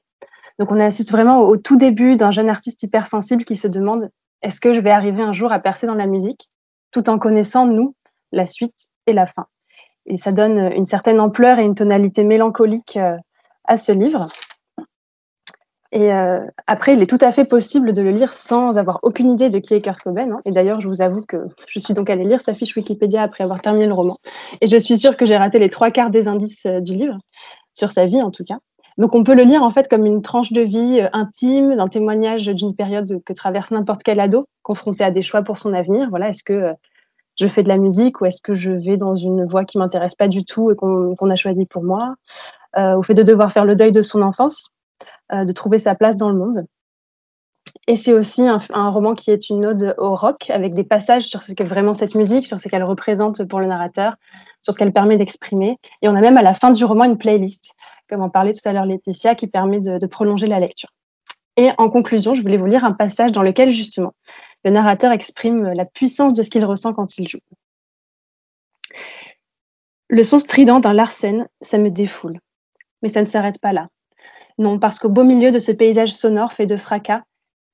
[0.60, 4.10] Donc on assiste vraiment au, tout début d'un jeune artiste hypersensible qui se demande
[4.42, 6.50] est-ce que je vais arriver un jour à percer dans la musique,
[6.92, 7.96] tout en connaissant, nous,
[8.32, 9.48] la suite et la fin?
[10.06, 13.18] Et ça donne une certaine ampleur et une tonalité mélancolique euh,
[13.64, 14.28] à ce livre.
[15.96, 19.30] Et euh, après, il est tout à fait possible de le lire sans avoir aucune
[19.30, 20.06] idée de qui est Kurt.
[20.06, 20.40] Hein.
[20.44, 21.38] Et d'ailleurs, je vous avoue que
[21.70, 24.18] je suis donc allée lire sa fiche Wikipédia après avoir terminé le roman.
[24.60, 27.18] Et je suis sûre que j'ai raté les trois quarts des indices euh, du livre,
[27.74, 28.58] sur sa vie en tout cas.
[28.98, 31.88] Donc on peut le lire en fait comme une tranche de vie euh, intime, d'un
[31.88, 36.10] témoignage d'une période que traverse n'importe quel ado, confronté à des choix pour son avenir.
[36.10, 36.74] Voilà, est-ce que
[37.40, 40.16] je fais de la musique ou est-ce que je vais dans une voie qui m'intéresse
[40.16, 42.16] pas du tout et qu'on a choisi pour moi
[42.78, 44.75] Au fait de devoir faire le deuil de son enfance
[45.32, 46.66] de trouver sa place dans le monde.
[47.88, 51.44] Et c'est aussi un, roman qui est une ode au rock, avec des passages sur
[51.44, 54.16] ce qu'est vraiment cette musique, sur ce qu'elle représente pour le narrateur,
[54.62, 55.78] sur ce qu'elle permet d'exprimer.
[56.02, 57.74] Et on a même à la fin du roman une playlist,
[58.10, 60.90] comme en parlait tout à l'heure Laetitia, qui permet de, prolonger la lecture.
[61.58, 64.14] Et en conclusion, je voulais vous lire un passage dans lequel, justement,
[64.64, 67.40] le narrateur exprime la puissance de ce qu'il ressent quand il joue.
[70.10, 72.40] Le son strident d'un Larsen, ça me défoule.
[73.02, 73.90] Mais ça ne s'arrête pas là.
[74.58, 77.24] Non, parce qu'au beau milieu de ce paysage sonore fait de fracas,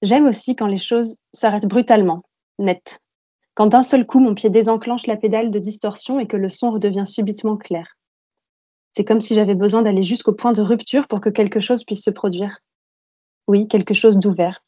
[0.01, 2.23] j'aime aussi quand les choses s'arrêtent brutalement,
[2.57, 2.99] net.
[3.53, 6.71] Quand d'un seul coup mon pied désenclenche la pédale de distorsion et que le son
[6.71, 7.97] redevient subitement clair.
[8.95, 12.03] C'est comme si j'avais besoin d'aller jusqu'au point de rupture pour que quelque chose puisse
[12.03, 12.59] se produire.
[13.47, 14.63] Oui, quelque chose d'ouvert,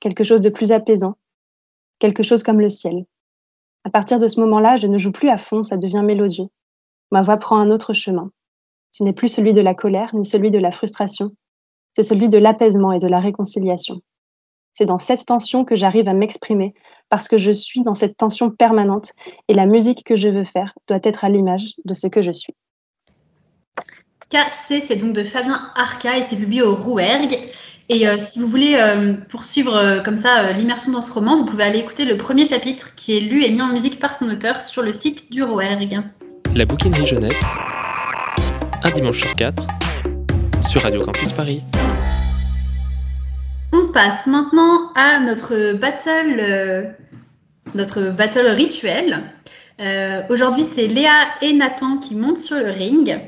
[0.00, 1.16] quelque chose de plus apaisant,
[1.98, 3.04] quelque chose comme le ciel.
[3.84, 6.48] À partir de ce moment-là, je ne joue plus à fond, ça devient mélodieux.
[7.10, 8.30] Ma voix prend un autre chemin.
[8.90, 11.32] Ce n'est plus celui de la colère ni celui de la frustration,
[11.96, 14.00] c'est celui de l'apaisement et de la réconciliation.
[14.72, 16.74] C'est dans cette tension que j'arrive à m'exprimer
[17.08, 19.12] parce que je suis dans cette tension permanente
[19.48, 22.30] et la musique que je veux faire doit être à l'image de ce que je
[22.30, 22.54] suis.
[24.30, 27.38] KC, c'est donc de Fabien Arca et c'est publié au Rouergue.
[27.88, 31.46] Et euh, si vous voulez euh, poursuivre euh, comme ça l'immersion dans ce roman, vous
[31.46, 34.28] pouvez aller écouter le premier chapitre qui est lu et mis en musique par son
[34.28, 36.02] auteur sur le site du Rouergue.
[36.54, 37.42] La bouquinerie jeunesse,
[38.84, 39.66] un dimanche sur quatre,
[40.60, 41.62] sur Radio Campus Paris.
[43.72, 46.84] On passe maintenant à notre battle, euh,
[47.74, 49.22] notre battle rituel.
[49.80, 53.20] Euh, aujourd'hui, c'est Léa et Nathan qui montent sur le ring.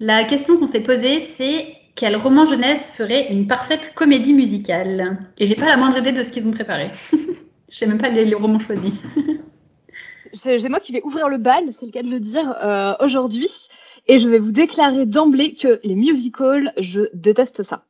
[0.00, 5.18] La question qu'on s'est posée, c'est quel roman jeunesse ferait une parfaite comédie musicale?
[5.38, 6.90] Et j'ai pas la moindre idée de ce qu'ils ont préparé.
[7.70, 8.94] Je sais même pas les, romans choisis.
[10.34, 13.50] c'est moi qui vais ouvrir le bal, c'est le cas de le dire, euh, aujourd'hui.
[14.06, 17.86] Et je vais vous déclarer d'emblée que les musicals, je déteste ça.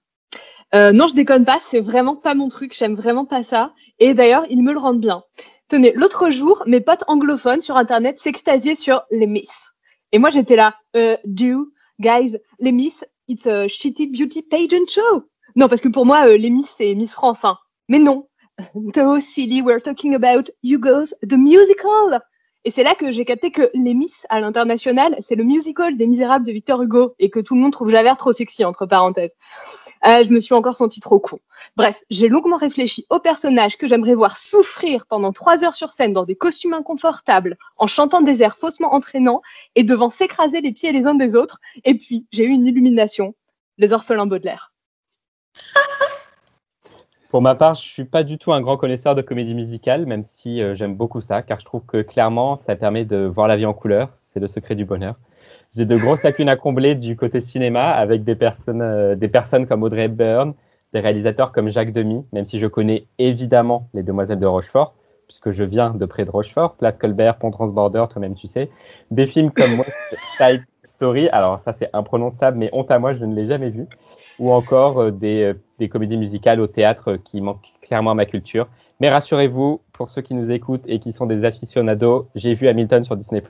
[0.74, 3.74] Euh, non, je déconne pas, c'est vraiment pas mon truc, j'aime vraiment pas ça.
[3.98, 5.22] Et d'ailleurs, ils me le rendent bien.
[5.68, 9.72] Tenez, l'autre jour, mes potes anglophones sur Internet s'extasiaient sur les Miss.
[10.12, 15.24] Et moi, j'étais là, euh, do, guys, les Miss, it's a shitty beauty pageant show.
[15.56, 17.44] Non, parce que pour moi, euh, les Miss, c'est Miss France.
[17.44, 17.56] Hein.
[17.88, 18.28] Mais non,
[18.74, 22.20] no silly, we're talking about You Goes, the musical.
[22.66, 26.06] Et c'est là que j'ai capté que les Miss à l'international, c'est le musical des
[26.06, 29.34] Misérables de Victor Hugo et que tout le monde trouve Javert trop sexy, entre parenthèses.
[30.06, 31.38] Euh, je me suis encore sentie trop con.
[31.76, 36.14] Bref, j'ai longuement réfléchi au personnage que j'aimerais voir souffrir pendant trois heures sur scène
[36.14, 39.42] dans des costumes inconfortables, en chantant des airs faussement entraînants
[39.74, 41.58] et devant s'écraser les pieds les uns des autres.
[41.84, 43.34] Et puis, j'ai eu une illumination.
[43.76, 44.72] Les orphelins Baudelaire.
[47.34, 50.22] Pour ma part, je suis pas du tout un grand connaisseur de comédie musicale, même
[50.22, 53.56] si euh, j'aime beaucoup ça, car je trouve que clairement, ça permet de voir la
[53.56, 54.10] vie en couleur.
[54.14, 55.16] C'est le secret du bonheur
[55.74, 59.66] j'ai de grosses lacunes à combler du côté cinéma avec des personnes, euh, des personnes
[59.66, 60.54] comme Audrey Hepburn,
[60.92, 64.94] des réalisateurs comme Jacques Demy, même si je connais évidemment Les Demoiselles de Rochefort,
[65.26, 68.70] puisque je viens de près de Rochefort, Place Colbert, Pont Transborder, toi-même tu sais.
[69.10, 70.04] Des films comme West
[70.38, 73.88] Side Story, alors ça c'est imprononçable, mais honte à moi, je ne l'ai jamais vu.
[74.38, 78.26] Ou encore euh, des, euh, des, comédies musicales au théâtre qui manquent clairement à ma
[78.26, 78.68] culture.
[79.00, 83.04] Mais rassurez-vous, pour ceux qui nous écoutent et qui sont des aficionados, j'ai vu Hamilton
[83.04, 83.42] sur Disney+.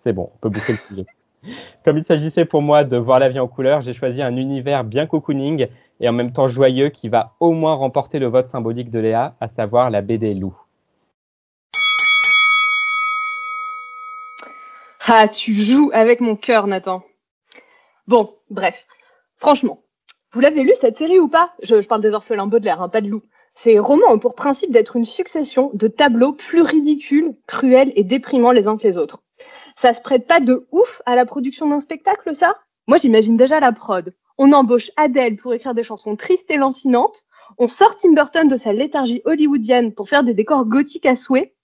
[0.00, 1.06] C'est bon, on peut boucler le sujet.
[1.84, 4.84] Comme il s'agissait pour moi de voir la vie en couleur, j'ai choisi un univers
[4.84, 5.68] bien cocooning
[6.00, 9.34] et en même temps joyeux qui va au moins remporter le vote symbolique de Léa,
[9.40, 10.56] à savoir la BD Loup.
[15.06, 17.02] Ah, tu joues avec mon cœur, Nathan.
[18.06, 18.86] Bon, bref.
[19.36, 19.80] Franchement,
[20.32, 21.52] vous l'avez lu cette série ou pas?
[21.62, 23.22] Je, parle des orphelins Baudelaire, hein, pas de loup.
[23.54, 28.52] Ces romans ont pour principe d'être une succession de tableaux plus ridicules, cruels et déprimants
[28.52, 29.22] les uns que les autres.
[29.76, 32.58] Ça se prête pas de ouf à la production d'un spectacle, ça?
[32.86, 34.14] Moi, j'imagine déjà la prod.
[34.38, 37.24] On embauche Adele pour écrire des chansons tristes et lancinantes.
[37.58, 41.54] On sort Tim Burton de sa léthargie hollywoodienne pour faire des décors gothiques à souhait.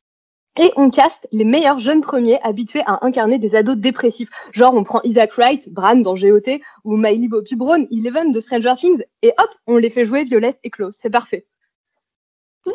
[0.59, 4.31] Et on caste les meilleurs jeunes premiers habitués à incarner des ados dépressifs.
[4.53, 8.75] Genre, on prend Isaac Wright, Bran dans GOT, ou Miley Bobby Brown, Eleven de Stranger
[8.77, 10.97] Things, et hop, on les fait jouer Violette et Klaus.
[11.01, 11.47] C'est parfait.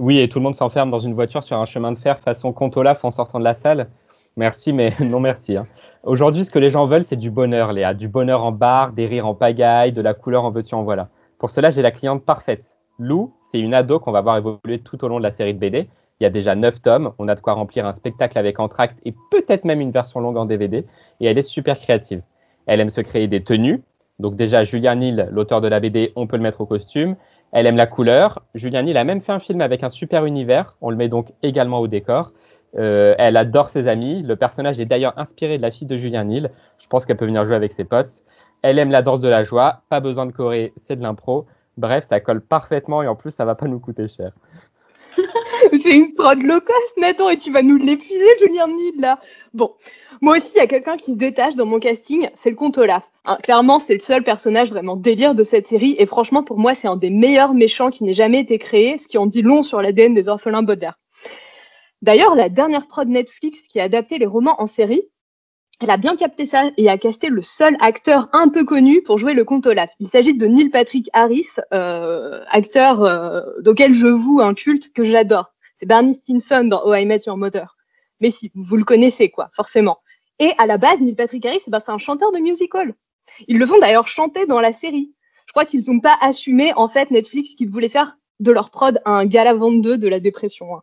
[0.00, 2.54] Oui, et tout le monde s'enferme dans une voiture sur un chemin de fer façon
[2.74, 3.90] Olaf en sortant de la salle.
[4.34, 5.58] Merci, mais non merci.
[5.58, 5.66] Hein.
[6.04, 7.92] Aujourd'hui, ce que les gens veulent, c'est du bonheur, Léa.
[7.92, 11.10] Du bonheur en bar, des rires en pagaille, de la couleur en veux-tu en voilà.
[11.36, 12.78] Pour cela, j'ai la cliente parfaite.
[12.98, 15.58] Lou, c'est une ado qu'on va voir évoluer tout au long de la série de
[15.58, 15.88] BD.
[16.20, 18.98] Il y a déjà 9 tomes, on a de quoi remplir un spectacle avec entracte
[19.04, 20.84] et peut-être même une version longue en DVD,
[21.20, 22.22] et elle est super créative.
[22.66, 23.82] Elle aime se créer des tenues,
[24.18, 27.16] donc déjà Julien Nil, l'auteur de la BD, on peut le mettre au costume.
[27.52, 28.44] Elle aime la couleur.
[28.54, 31.32] Julien Nil a même fait un film avec un super univers, on le met donc
[31.42, 32.32] également au décor.
[32.78, 34.22] Euh, elle adore ses amis.
[34.22, 36.50] Le personnage est d'ailleurs inspiré de la fille de Julien Nil.
[36.78, 38.22] Je pense qu'elle peut venir jouer avec ses potes.
[38.62, 39.82] Elle aime la danse de la joie.
[39.88, 41.46] Pas besoin de Corée, c'est de l'impro.
[41.76, 44.32] Bref, ça colle parfaitement et en plus, ça va pas nous coûter cher.
[45.72, 49.18] c'est une prod low cost, Nathan, et tu vas nous l'épuiser, Julien Nid, là.
[49.54, 49.74] Bon,
[50.20, 52.78] moi aussi, il y a quelqu'un qui se détache dans mon casting, c'est le comte
[52.78, 53.10] Olaf.
[53.24, 56.74] Hein, clairement, c'est le seul personnage vraiment délire de cette série, et franchement, pour moi,
[56.74, 59.62] c'est un des meilleurs méchants qui n'ait jamais été créé, ce qui en dit long
[59.62, 60.98] sur l'ADN des orphelins Baudelaire.
[62.02, 65.02] D'ailleurs, la dernière prod Netflix qui a adapté les romans en série,
[65.80, 69.16] elle a bien capté ça et a casté le seul acteur un peu connu pour
[69.16, 69.90] jouer le comte Olaf.
[69.98, 75.04] Il s'agit de Neil Patrick Harris, euh, acteur euh, auquel je voue un culte que
[75.04, 75.54] j'adore.
[75.78, 77.76] C'est Barney Stinson dans Oh I Met Your Mother.
[78.20, 79.98] Mais si, vous le connaissez, quoi, forcément.
[80.38, 82.94] Et à la base, Neil Patrick Harris, eh ben, c'est un chanteur de musical.
[83.48, 85.14] Ils le font d'ailleurs chanter dans la série.
[85.46, 89.00] Je crois qu'ils n'ont pas assumé, en fait, Netflix, qu'ils voulaient faire de leur prod
[89.06, 90.76] un gala 22 de la dépression.
[90.76, 90.82] Hein.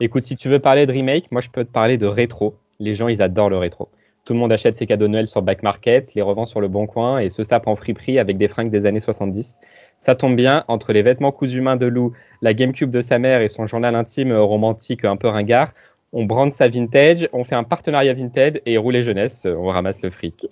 [0.00, 2.94] Écoute, si tu veux parler de remake, moi je peux te parler de rétro les
[2.94, 3.88] gens, ils adorent le rétro.
[4.24, 6.66] Tout le monde achète ses cadeaux de Noël sur Back Market, les revend sur le
[6.66, 9.60] Bon Coin et se sape en friperie avec des fringues des années 70.
[10.00, 12.12] Ça tombe bien, entre les vêtements cousus main de Lou,
[12.42, 15.72] la GameCube de sa mère et son journal intime romantique un peu ringard,
[16.12, 20.10] on brande sa vintage, on fait un partenariat vintage et rouler jeunesse, on ramasse le
[20.10, 20.46] fric.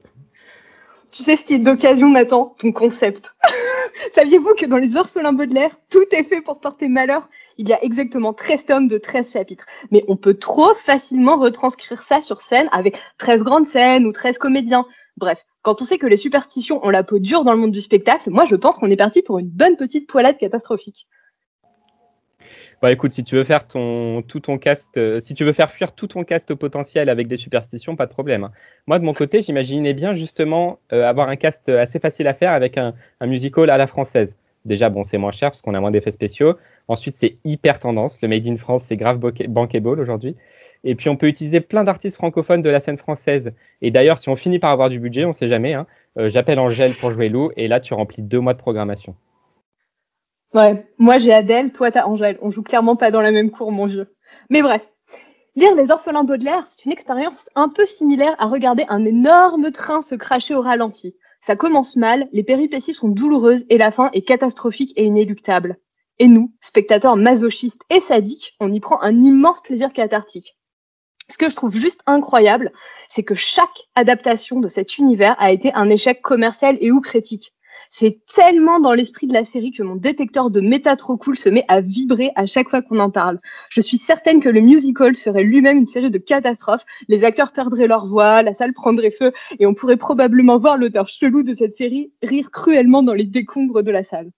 [1.14, 3.36] Tu sais ce qui est d'occasion, Nathan Ton concept.
[4.16, 7.28] Saviez-vous que dans les orphelins Baudelaire, tout est fait pour porter malheur?
[7.56, 9.64] Il y a exactement 13 tomes de 13 chapitres.
[9.92, 14.38] Mais on peut trop facilement retranscrire ça sur scène avec 13 grandes scènes ou 13
[14.38, 14.86] comédiens.
[15.16, 17.80] Bref, quand on sait que les superstitions ont la peau dure dans le monde du
[17.80, 21.06] spectacle, moi je pense qu'on est parti pour une bonne petite poilade catastrophique.
[22.84, 25.70] Bah écoute, si tu veux faire ton, tout ton cast, euh, si tu veux faire
[25.70, 28.44] fuir tout ton cast au potentiel avec des superstitions, pas de problème.
[28.44, 28.52] Hein.
[28.86, 32.52] Moi, de mon côté, j'imaginais bien justement euh, avoir un cast assez facile à faire
[32.52, 34.36] avec un, un musical à la française.
[34.66, 36.58] Déjà, bon, c'est moins cher parce qu'on a moins d'effets spéciaux.
[36.86, 38.20] Ensuite, c'est hyper tendance.
[38.20, 40.36] Le Made in France, c'est grave bankable aujourd'hui.
[40.84, 43.54] Et puis, on peut utiliser plein d'artistes francophones de la scène française.
[43.80, 45.72] Et d'ailleurs, si on finit par avoir du budget, on ne sait jamais.
[45.72, 45.86] Hein,
[46.18, 47.50] euh, J'appelle Angèle pour jouer Lou.
[47.56, 49.14] Et là, tu remplis deux mois de programmation.
[50.54, 52.38] Ouais, moi j'ai Adèle, toi t'as Angèle.
[52.40, 54.14] On joue clairement pas dans la même cour, mon vieux.
[54.50, 54.88] Mais bref,
[55.56, 60.00] lire Les Orphelins Baudelaire, c'est une expérience un peu similaire à regarder un énorme train
[60.00, 61.16] se cracher au ralenti.
[61.40, 65.76] Ça commence mal, les péripéties sont douloureuses et la fin est catastrophique et inéluctable.
[66.20, 70.56] Et nous, spectateurs masochistes et sadiques, on y prend un immense plaisir cathartique.
[71.28, 72.70] Ce que je trouve juste incroyable,
[73.08, 77.52] c'est que chaque adaptation de cet univers a été un échec commercial et ou critique.
[77.90, 81.48] C'est tellement dans l'esprit de la série que mon détecteur de méta trop cool se
[81.48, 83.38] met à vibrer à chaque fois qu'on en parle.
[83.68, 86.84] Je suis certaine que le musical serait lui-même une série de catastrophes.
[87.08, 91.08] Les acteurs perdraient leur voix, la salle prendrait feu et on pourrait probablement voir l'auteur
[91.08, 94.30] chelou de cette série rire cruellement dans les décombres de la salle.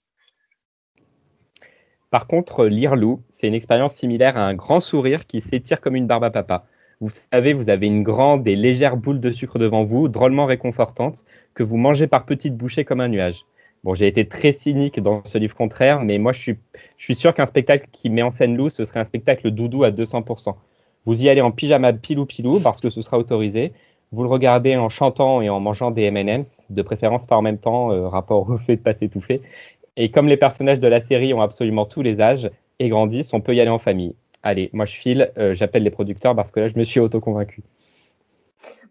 [2.10, 5.96] Par contre, lire Lou, c'est une expérience similaire à un grand sourire qui s'étire comme
[5.96, 6.66] une barbe à papa.
[7.00, 11.24] Vous savez, vous avez une grande et légère boule de sucre devant vous, drôlement réconfortante,
[11.52, 13.44] que vous mangez par petites bouchées comme un nuage.
[13.84, 16.56] Bon, j'ai été très cynique dans ce livre contraire, mais moi, je suis,
[16.96, 19.84] je suis sûr qu'un spectacle qui met en scène Lou, ce serait un spectacle doudou
[19.84, 20.54] à 200%.
[21.04, 23.74] Vous y allez en pyjama pilou pilou, parce que ce sera autorisé.
[24.10, 27.58] Vous le regardez en chantant et en mangeant des M&M's, de préférence pas en même
[27.58, 29.42] temps, euh, rapport au fait de pas s'étouffer.
[29.98, 33.42] Et comme les personnages de la série ont absolument tous les âges et grandissent, on
[33.42, 36.60] peut y aller en famille allez, moi je file, euh, j'appelle les producteurs parce que
[36.60, 37.62] là je me suis auto-convaincu.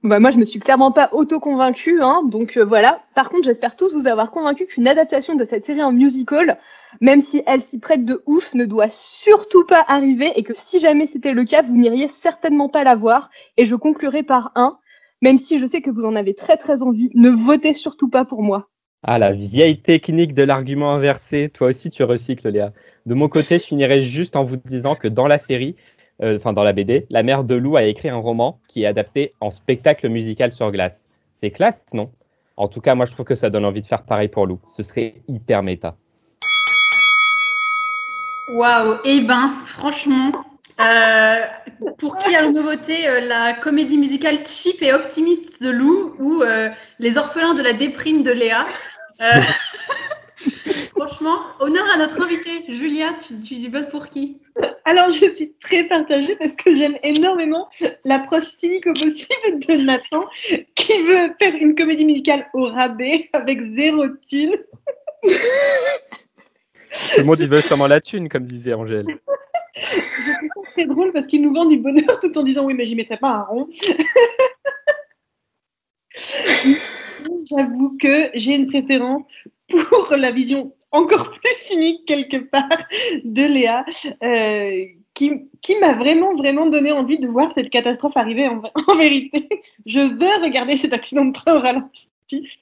[0.05, 3.01] Bah moi, je me suis clairement pas auto-convaincu, hein, donc euh, voilà.
[3.15, 6.59] Par contre, j'espère tous vous avoir convaincu qu'une adaptation de cette série en musical,
[7.01, 10.79] même si elle s'y prête de ouf, ne doit surtout pas arriver et que si
[10.79, 13.31] jamais c'était le cas, vous n'iriez certainement pas la voir.
[13.57, 14.77] Et je conclurai par un,
[15.23, 18.25] même si je sais que vous en avez très très envie, ne votez surtout pas
[18.25, 18.69] pour moi.
[19.07, 21.49] Ah, la vieille technique de l'argument inversé.
[21.49, 22.73] Toi aussi, tu recycles, Léa.
[23.05, 25.75] De mon côté, je finirai juste en vous disant que dans la série,
[26.23, 28.87] euh, enfin dans la BD, la mère de Lou a écrit un roman qui est
[28.87, 31.07] adapté en spectacle musical sur glace.
[31.35, 32.09] C'est classe, non?
[32.57, 34.59] En tout cas, moi, je trouve que ça donne envie de faire pareil pour Lou.
[34.75, 35.95] Ce serait hyper méta.
[38.55, 40.31] Waouh Eh ben, franchement,
[40.81, 41.41] euh,
[41.99, 46.43] pour qui a nouveauté euh, la comédie musicale cheap et optimiste de Lou ou
[46.97, 48.65] Les orphelins de la déprime de Léa?
[49.21, 49.41] Euh,
[50.95, 52.65] franchement, honneur à notre invité.
[52.69, 54.39] Julia, tu, tu, votes pour qui?
[54.85, 57.69] Alors, je suis très partagée parce que j'aime énormément
[58.03, 60.25] l'approche cynique au possible de Nathan
[60.75, 64.55] qui veut faire une comédie musicale au rabais avec zéro thune.
[65.23, 69.05] Tout le monde, il veut seulement la thune, comme disait Angèle.
[70.77, 73.17] C'est drôle parce qu'il nous vend du bonheur tout en disant oui, mais j'y mettrai
[73.17, 73.67] pas un rond.
[77.49, 79.23] J'avoue que j'ai une préférence
[79.69, 82.69] pour la vision encore plus cynique quelque part
[83.23, 83.85] de Léa,
[84.23, 88.61] euh, qui, qui m'a vraiment, vraiment donné envie de voir cette catastrophe arriver en,
[88.97, 89.47] vérité.
[89.85, 92.09] Je veux regarder cet accident de train au ralenti.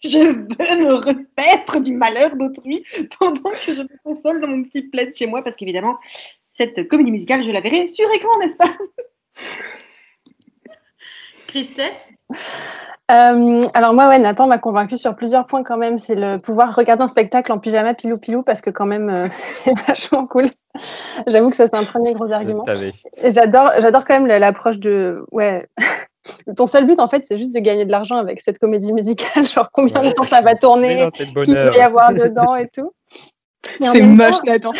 [0.03, 2.83] Je veux me repaître du malheur d'autrui
[3.17, 5.97] pendant que je me console dans mon petit plaid chez moi, parce qu'évidemment,
[6.43, 8.75] cette comédie musicale, je la verrai sur écran, n'est-ce pas?
[11.47, 11.93] Christelle?
[13.13, 15.99] Euh, alors moi, ouais, Nathan m'a convaincu sur plusieurs points quand même.
[15.99, 19.27] C'est le pouvoir regarder un spectacle en pyjama pilou pilou parce que quand même, euh,
[19.63, 20.49] c'est vachement cool.
[21.27, 22.65] J'avoue que ça c'est un premier gros argument.
[23.23, 25.67] J'adore, j'adore quand même l'approche de, ouais.
[26.55, 29.45] Ton seul but en fait, c'est juste de gagner de l'argent avec cette comédie musicale.
[29.45, 32.93] Genre combien de temps ça va tourner, qu'il peut y avoir dedans et tout.
[33.79, 34.71] C'est moche, Nathan.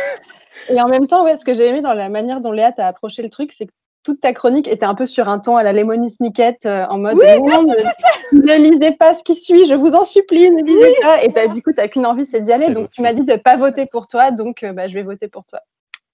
[0.68, 2.86] et en même temps, ouais, ce que j'ai aimé dans la manière dont Léa t'a
[2.86, 3.72] approché le truc, c'est que
[4.02, 6.98] toute ta chronique était un peu sur un ton à la Lemony Snicket, euh, en
[6.98, 7.66] mode non,
[8.32, 11.22] ne, lisez pas ce qui suit, je vous en supplie, ne lisez pas.
[11.22, 12.70] Et du coup, tu n'as qu'une envie, c'est d'y aller.
[12.70, 15.02] Donc, tu m'as dit de ne pas voter pour toi, donc euh, bah, je vais
[15.02, 15.60] voter pour toi.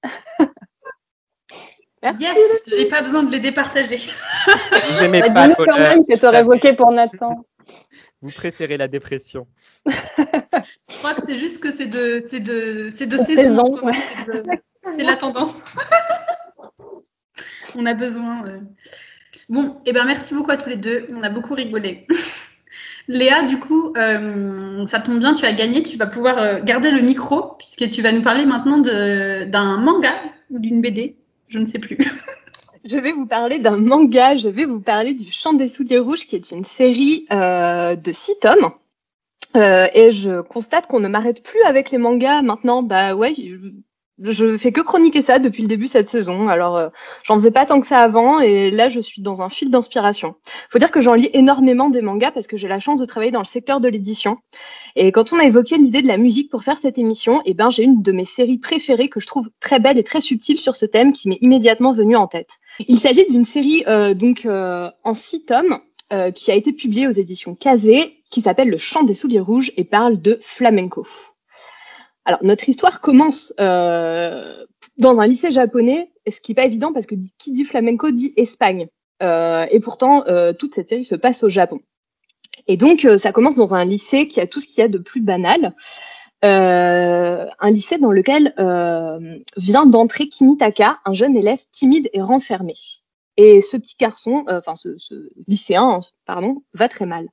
[2.20, 4.00] yes, j'ai pas besoin de les départager.
[4.46, 7.34] Vous aimez bah, pas quand même que tu aurais voté pour Nathan.
[8.20, 9.46] Vous préférez la dépression.
[9.86, 9.92] je
[10.98, 13.76] crois que c'est juste que c'est de, c'est de, c'est de saison.
[14.96, 15.72] C'est la tendance.
[17.76, 18.46] On a besoin.
[18.46, 18.58] Euh.
[19.48, 21.06] Bon, et eh ben merci beaucoup à tous les deux.
[21.14, 22.06] On a beaucoup rigolé.
[23.08, 25.82] Léa, du coup, euh, ça tombe bien, tu as gagné.
[25.82, 30.14] Tu vas pouvoir euh, garder le micro puisque tu vas nous parler maintenant d'un manga
[30.50, 31.16] ou d'une BD.
[31.48, 31.98] Je ne sais plus.
[32.84, 34.36] Je vais vous parler d'un manga.
[34.36, 38.34] Je vais vous parler du Chant des souliers rouges, qui est une série de six
[38.40, 38.70] tomes.
[39.54, 42.82] et je constate qu'on ne m'arrête plus avec les mangas maintenant.
[42.82, 43.34] Bah ouais,
[44.20, 46.48] je fais que chroniquer ça depuis le début cette saison.
[46.48, 46.88] Alors, euh,
[47.22, 50.34] j'en faisais pas tant que ça avant, et là, je suis dans un fil d'inspiration.
[50.70, 53.32] Faut dire que j'en lis énormément des mangas parce que j'ai la chance de travailler
[53.32, 54.38] dans le secteur de l'édition.
[54.96, 57.70] Et quand on a évoqué l'idée de la musique pour faire cette émission, eh ben,
[57.70, 60.74] j'ai une de mes séries préférées que je trouve très belle et très subtile sur
[60.74, 62.50] ce thème qui m'est immédiatement venue en tête.
[62.88, 65.78] Il s'agit d'une série euh, donc euh, en six tomes
[66.34, 69.84] qui a été publiée aux éditions Kazé, qui s'appelle Le Chant des souliers rouges et
[69.84, 71.06] parle de flamenco.
[72.28, 74.66] Alors, notre histoire commence euh,
[74.98, 78.34] dans un lycée japonais, ce qui n'est pas évident parce que qui dit flamenco dit
[78.36, 78.88] Espagne.
[79.22, 81.80] Euh, et pourtant, euh, toute cette série se passe au Japon.
[82.66, 84.98] Et donc, ça commence dans un lycée qui a tout ce qu'il y a de
[84.98, 85.74] plus banal.
[86.42, 88.52] un lycée dans lequel
[89.56, 92.74] vient d'entrer Kimitaka, un jeune élève timide et renfermé.
[93.38, 97.28] Et ce petit garçon, enfin ce, ce, lycéen, pardon, va très mal.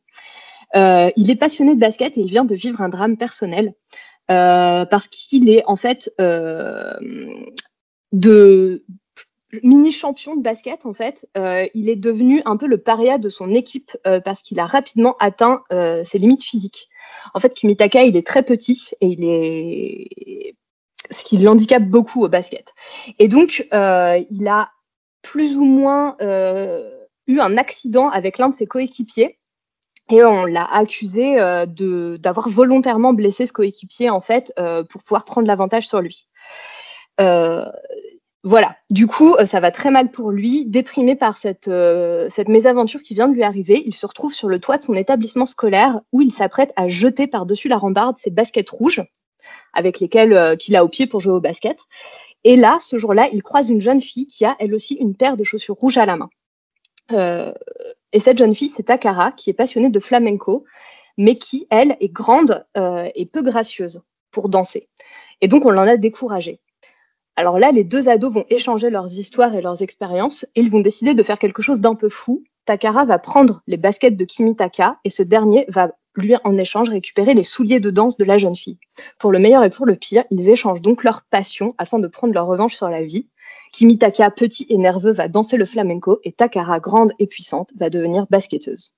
[0.74, 3.74] il est passionné de basket et il vient de vivre un drame personnel.
[4.32, 6.97] Euh, parce qu'il est en fait euh,
[8.11, 8.84] de
[9.61, 13.30] mini champion de basket en fait, euh, il est devenu un peu le paria de
[13.30, 13.95] son équipe
[14.26, 16.89] parce qu'il a rapidement atteint ses limites physiques.
[17.34, 20.55] En fait, Kimitaka, il est très petit et il est
[21.11, 22.73] ce qui l'handicape beaucoup au basket.
[23.19, 24.71] Et donc, il a
[25.21, 26.17] plus ou moins
[27.28, 29.38] eu un accident avec l'un de ses coéquipiers
[30.10, 31.66] et on l'a accusé euh,
[32.18, 36.28] d'avoir volontairement blessé ce coéquipier en fait euh, pour pouvoir prendre l'avantage sur lui.
[37.20, 37.66] Euh,
[38.43, 40.68] voilà, du coup, ça va très mal pour lui.
[40.68, 41.68] Déprimé par cette,
[42.30, 44.93] cette mésaventure qui vient de lui arriver, il se retrouve sur le toit de son
[44.93, 49.03] établissement scolaire où il s'apprête à jeter par-dessus la rambarde ses baskets rouges
[49.74, 51.80] avec lesquelles qu'il a au pied pour jouer au basket.
[52.43, 55.38] Et là, ce jour-là, il croise une jeune fille qui a elle aussi une paire
[55.38, 56.30] de chaussures rouges à la main.
[57.12, 57.51] Euh,
[58.16, 60.63] et cette jeune fille, c'est Takara, qui est passionnée de flamenco,
[61.18, 64.88] mais qui, elle, est grande euh, et peu gracieuse pour danser.
[65.41, 66.61] Et donc, on l'en a découragée.
[67.36, 70.80] Alors là, les deux ados vont échanger leurs histoires et leurs expériences et ils vont
[70.80, 72.45] décider de faire quelque chose d'un peu fou.
[72.63, 77.34] Takara va prendre les baskets de Kimitaka et ce dernier va lui en échange récupérer
[77.34, 78.78] les souliers de danse de la jeune fille.
[79.20, 82.34] Pour le meilleur et pour le pire, ils échangent donc leur passion afin de prendre
[82.34, 83.30] leur revanche sur la vie.
[83.74, 88.26] Kimitaka, petit et nerveux, va danser le flamenco et Takara, grande et puissante, va devenir
[88.30, 88.93] basketteuse.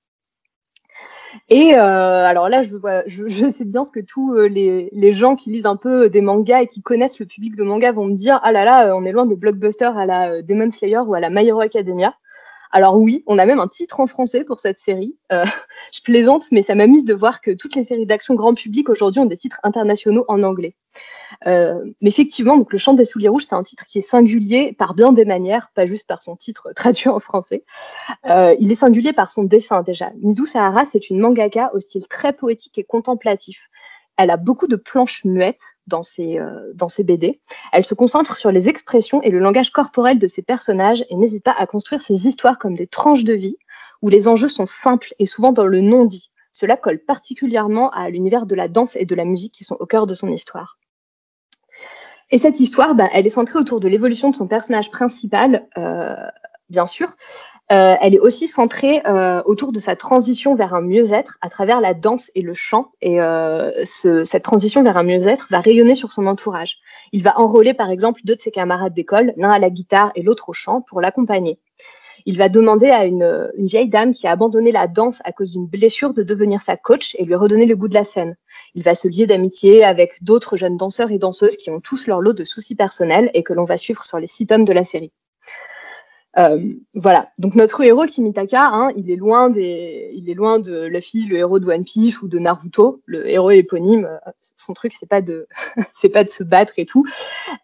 [1.48, 5.66] Et euh, alors là, je, sais bien ce que tous euh, les, gens qui lisent
[5.66, 8.52] un peu des mangas et qui connaissent le public de manga vont me dire ah
[8.52, 11.30] là là, on est loin des blockbusters à la euh, Demon Slayer ou à la
[11.30, 12.14] My Academia.
[12.70, 15.16] Alors oui, on a même un titre en français pour cette série.
[15.32, 15.44] Euh,
[15.92, 19.20] je plaisante, mais ça m'amuse de voir que toutes les séries d'action grand public aujourd'hui
[19.20, 20.74] ont des titres internationaux en anglais.
[21.46, 24.94] Euh, mais effectivement, le chant des souliers rouges, c'est un titre qui est singulier par
[24.94, 27.64] bien des manières, pas juste par son titre traduit en français.
[28.26, 30.10] Euh, il est singulier par son dessin déjà.
[30.22, 33.70] Mizu Sahara, c'est une mangaka au style très poétique et contemplatif.
[34.18, 37.40] Elle a beaucoup de planches muettes dans ses, euh, BD.
[37.72, 41.44] Elle se concentre sur les expressions et le langage corporel de ses personnages et n'hésite
[41.44, 43.56] pas à construire ses histoires comme des tranches de vie
[44.02, 46.30] où les enjeux sont simples et souvent dans le non-dit.
[46.52, 49.86] Cela colle particulièrement à l'univers de la danse et de la musique qui sont au
[49.86, 50.78] cœur de son histoire.
[52.30, 56.14] Et cette histoire, bah, elle est centrée autour de l'évolution de son personnage principal, euh,
[56.68, 57.16] bien sûr,
[57.70, 61.82] euh, elle est aussi centrée euh, autour de sa transition vers un mieux-être à travers
[61.82, 62.92] la danse et le chant.
[63.02, 66.78] Et euh, ce, cette transition vers un mieux-être va rayonner sur son entourage.
[67.12, 70.22] Il va enrôler par exemple deux de ses camarades d'école, l'un à la guitare et
[70.22, 71.58] l'autre au chant, pour l'accompagner.
[72.24, 75.50] Il va demander à une, une, vieille dame qui a abandonné la danse à cause
[75.50, 78.36] d'une blessure de devenir sa coach et lui redonner le goût de la scène.
[78.74, 82.20] Il va se lier d'amitié avec d'autres jeunes danseurs et danseuses qui ont tous leur
[82.20, 84.84] lot de soucis personnels et que l'on va suivre sur les six tomes de la
[84.84, 85.12] série.
[86.38, 87.28] Euh, voilà.
[87.38, 91.58] Donc notre héros Kimitaka, hein, il est loin des, il est loin de le héros
[91.58, 94.04] de One Piece ou de Naruto, le héros éponyme.
[94.04, 95.48] Euh, son truc, c'est pas de,
[96.28, 97.04] se battre et tout.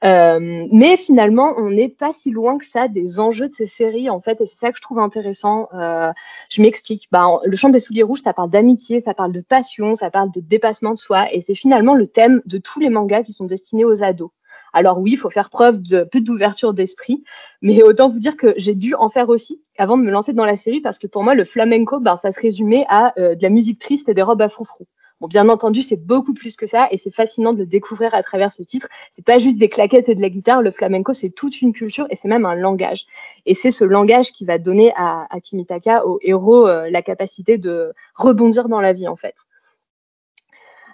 [0.02, 4.10] Euh, mais finalement, on n'est pas si loin que ça des enjeux de ces séries
[4.10, 5.68] en fait, et c'est ça que je trouve intéressant.
[5.72, 7.08] Je m'explique.
[7.12, 10.30] Bah, le chant des souliers rouges, ça parle d'amitié, ça parle de passion, ça parle
[10.32, 13.44] de dépassement de soi, et c'est finalement le thème de tous les mangas qui sont
[13.44, 14.30] destinés aux ados.
[14.74, 17.22] Alors oui, il faut faire preuve de peu d'ouverture d'esprit,
[17.62, 20.44] mais autant vous dire que j'ai dû en faire aussi avant de me lancer dans
[20.44, 23.42] la série, parce que pour moi, le flamenco, ben, ça se résumait à euh, de
[23.42, 24.86] la musique triste et des robes à froufrou.
[25.20, 28.22] Bon, bien entendu, c'est beaucoup plus que ça, et c'est fascinant de le découvrir à
[28.24, 28.88] travers ce titre.
[29.12, 30.60] C'est pas juste des claquettes et de la guitare.
[30.60, 33.06] Le flamenco, c'est toute une culture et c'est même un langage.
[33.46, 37.92] Et c'est ce langage qui va donner à, Kimitaka, au héros, euh, la capacité de
[38.16, 39.36] rebondir dans la vie, en fait.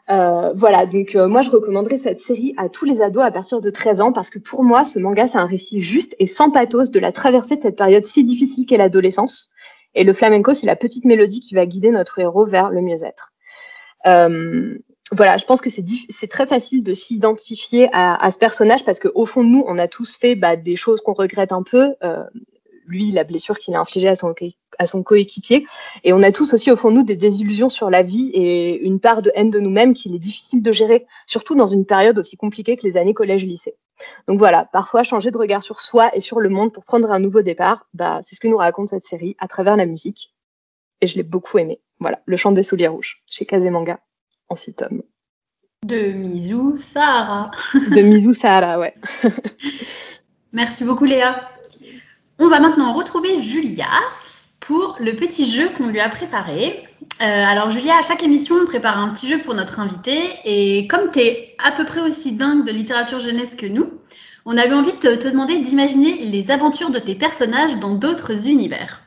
[0.09, 3.61] Euh, voilà, donc euh, moi je recommanderais cette série à tous les ados à partir
[3.61, 6.51] de 13 ans parce que pour moi ce manga c'est un récit juste et sans
[6.51, 9.51] pathos de la traversée de cette période si difficile qu'est l'adolescence.
[9.95, 13.33] Et le flamenco c'est la petite mélodie qui va guider notre héros vers le mieux-être.
[14.07, 14.79] Euh,
[15.13, 19.27] voilà, je pense que c'est très facile de s'identifier à, à, ce personnage parce qu'au
[19.27, 21.95] fond, nous, on a tous fait bah, des choses qu'on regrette un peu.
[22.05, 22.23] Euh,
[22.91, 24.35] lui, la blessure qu'il a infligée à son,
[24.79, 25.67] à son coéquipier.
[26.05, 28.79] Et on a tous aussi au fond de nous des désillusions sur la vie et
[28.85, 32.19] une part de haine de nous-mêmes qu'il est difficile de gérer, surtout dans une période
[32.19, 33.77] aussi compliquée que les années collège-lycée.
[34.29, 37.19] Donc voilà, parfois changer de regard sur soi et sur le monde pour prendre un
[37.19, 40.35] nouveau départ, bah, c'est ce que nous raconte cette série à travers la musique.
[41.01, 41.81] Et je l'ai beaucoup aimé.
[41.99, 44.01] Voilà, Le chant des souliers rouges, chez Kazemanga,
[44.49, 45.03] en six tomes.
[45.85, 47.51] De Mizu Sahara.
[47.75, 48.95] de Mizu Sahara, ouais.
[50.53, 51.49] Merci beaucoup Léa.
[52.43, 53.91] On va maintenant retrouver Julia
[54.61, 56.83] pour le petit jeu qu'on lui a préparé.
[57.21, 60.19] Euh, alors Julia, à chaque émission, on prépare un petit jeu pour notre invité.
[60.47, 63.91] Et comme tu es à peu près aussi dingue de littérature jeunesse que nous,
[64.47, 69.03] on avait envie de te, demander d'imaginer les aventures de tes personnages dans d'autres univers.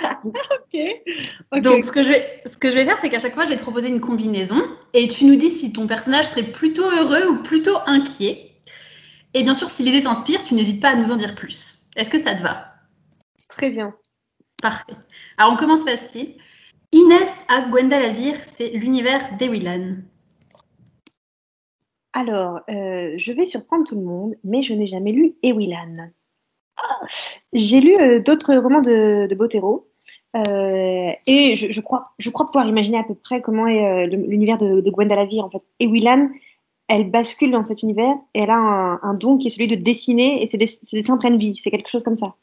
[0.24, 1.62] ok.
[1.62, 3.48] Donc ce que, je vais, ce que je vais faire, c'est qu'à chaque fois, je
[3.48, 4.62] vais te proposer une combinaison.
[4.94, 8.52] Et tu nous dis si ton personnage serait plutôt heureux ou plutôt inquiet.
[9.34, 11.69] Et bien sûr, si l'idée t'inspire, tu n'hésites pas à nous en dire plus.
[11.96, 12.74] Est-ce que ça te va?
[13.48, 13.94] Très bien.
[14.62, 14.94] Parfait.
[15.36, 16.36] Alors, on commence facile.
[16.92, 19.96] Inès à Gwendalavir, c'est l'univers d'Ewilan.
[22.12, 26.10] Alors, euh, je vais surprendre tout le monde, mais je n'ai jamais lu Ewilan.
[26.76, 27.00] Ah,
[27.52, 29.88] J'ai lu euh, d'autres romans de, de Botero,
[30.36, 34.58] euh, et je, je, crois, je crois pouvoir imaginer à peu près comment est l'univers
[34.58, 35.44] de, de Gwendalavir.
[35.44, 36.30] En fait, Ewilan,
[36.90, 39.76] elle bascule dans cet univers et elle a un, un don qui est celui de
[39.76, 41.56] dessiner et ses, dess ses dessins prennent vie.
[41.56, 42.34] C'est quelque chose comme ça.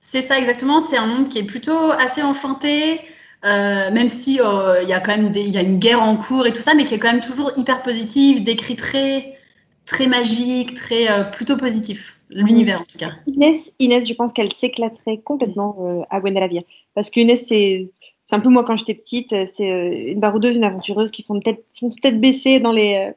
[0.00, 0.80] C'est ça exactement.
[0.80, 3.00] C'est un monde qui est plutôt assez enchanté,
[3.44, 6.18] euh, même si euh, il y a quand même des, y a une guerre en
[6.18, 9.38] cours et tout ça, mais qui est quand même toujours hyper positif, décrit très
[9.86, 12.20] très magique, très euh, plutôt positif.
[12.30, 13.10] L'univers en tout cas.
[13.26, 16.62] Inès, Inès, je pense qu'elle s'éclaterait complètement à Gwendalavir
[16.94, 17.90] parce qu'Inès c'est
[18.24, 21.64] c'est un peu moi quand j'étais petite, c'est une baroudeuse, une aventureuse qui font tête,
[21.78, 23.12] font tête baissée dans les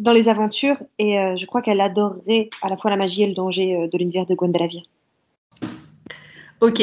[0.00, 3.26] dans les aventures et euh, je crois qu'elle adorerait à la fois la magie et
[3.26, 4.82] le danger euh, de l'univers de Gwendalavir.
[6.60, 6.82] Ok.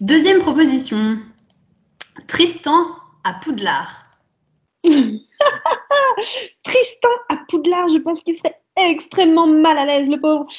[0.00, 1.16] Deuxième proposition.
[2.26, 2.86] Tristan
[3.22, 4.10] à Poudlard.
[4.84, 5.20] Tristan
[7.28, 10.48] à Poudlard, je pense qu'il serait extrêmement mal à l'aise, le pauvre.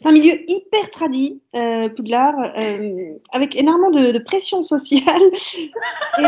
[0.00, 2.36] C'est un milieu hyper tradit, euh, Poudlard,
[3.32, 5.20] avec énormément de, de pression sociale.
[6.18, 6.22] Et,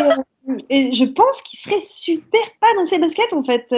[0.68, 3.74] et, je pense qu'il serait super pas dans ses baskets, en fait.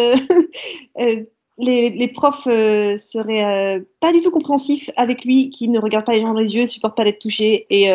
[1.59, 6.23] Les, les, profs seraient pas du tout compréhensifs avec lui, qui ne regarde pas les
[6.23, 7.93] gens dans les yeux, supporte pas d'être touché et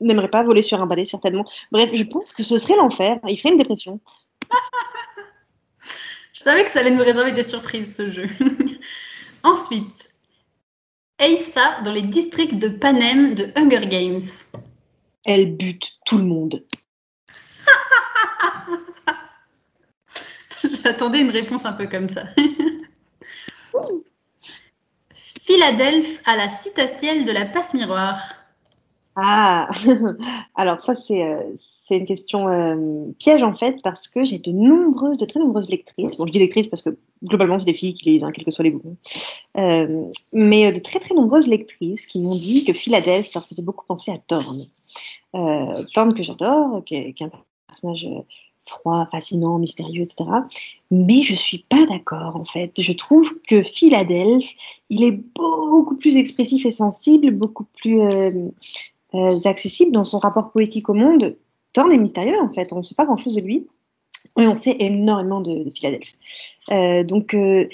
[0.00, 1.44] n'aimerait pas voler sur un balai, certainement.
[1.72, 3.18] Bref, je pense que ce serait l'enfer.
[3.28, 4.00] Il ferait une dépression.
[6.32, 8.26] je savais que ça allait nous réserver des surprises, ce jeu.
[9.42, 10.14] Ensuite,
[11.18, 14.22] Aïssa dans les districts de Panem de Hunger Games.
[15.24, 16.64] Elle bute tout le monde.
[20.82, 22.24] J'attendais une réponse un peu comme ça.
[25.14, 28.18] Philadelphie à la citatielle de la passe miroir.
[29.16, 29.68] Ah,
[30.56, 31.54] alors ça c'est euh,
[31.90, 36.16] une question euh, piège en fait parce que j'ai de nombreuses, de très nombreuses lectrices.
[36.16, 38.50] Bon, je dis lectrices parce que globalement c'est des filles qui lisent, hein, quels que
[38.50, 38.96] soient les goûts.
[39.56, 43.86] Euh, mais de très très nombreuses lectrices qui m'ont dit que Philadelphie leur faisait beaucoup
[43.86, 44.66] penser à Thorne.
[45.92, 47.30] Thorne que j'adore, qui, est- un
[47.68, 48.06] personnage
[48.66, 50.24] froid, fascinant, mystérieux, etc.
[50.90, 52.72] Mais je suis pas d'accord en fait.
[52.80, 54.56] Je trouve que Philadelphie,
[54.90, 58.48] il est beaucoup plus expressif et sensible, beaucoup plus euh,
[59.14, 61.36] euh, accessible dans son rapport poétique au monde.
[61.72, 63.66] Thorne est mystérieux en fait, on ne sait pas grand-chose de lui,
[64.38, 66.16] et on sait énormément de, de Philadelphie.
[66.70, 67.66] Euh, donc euh,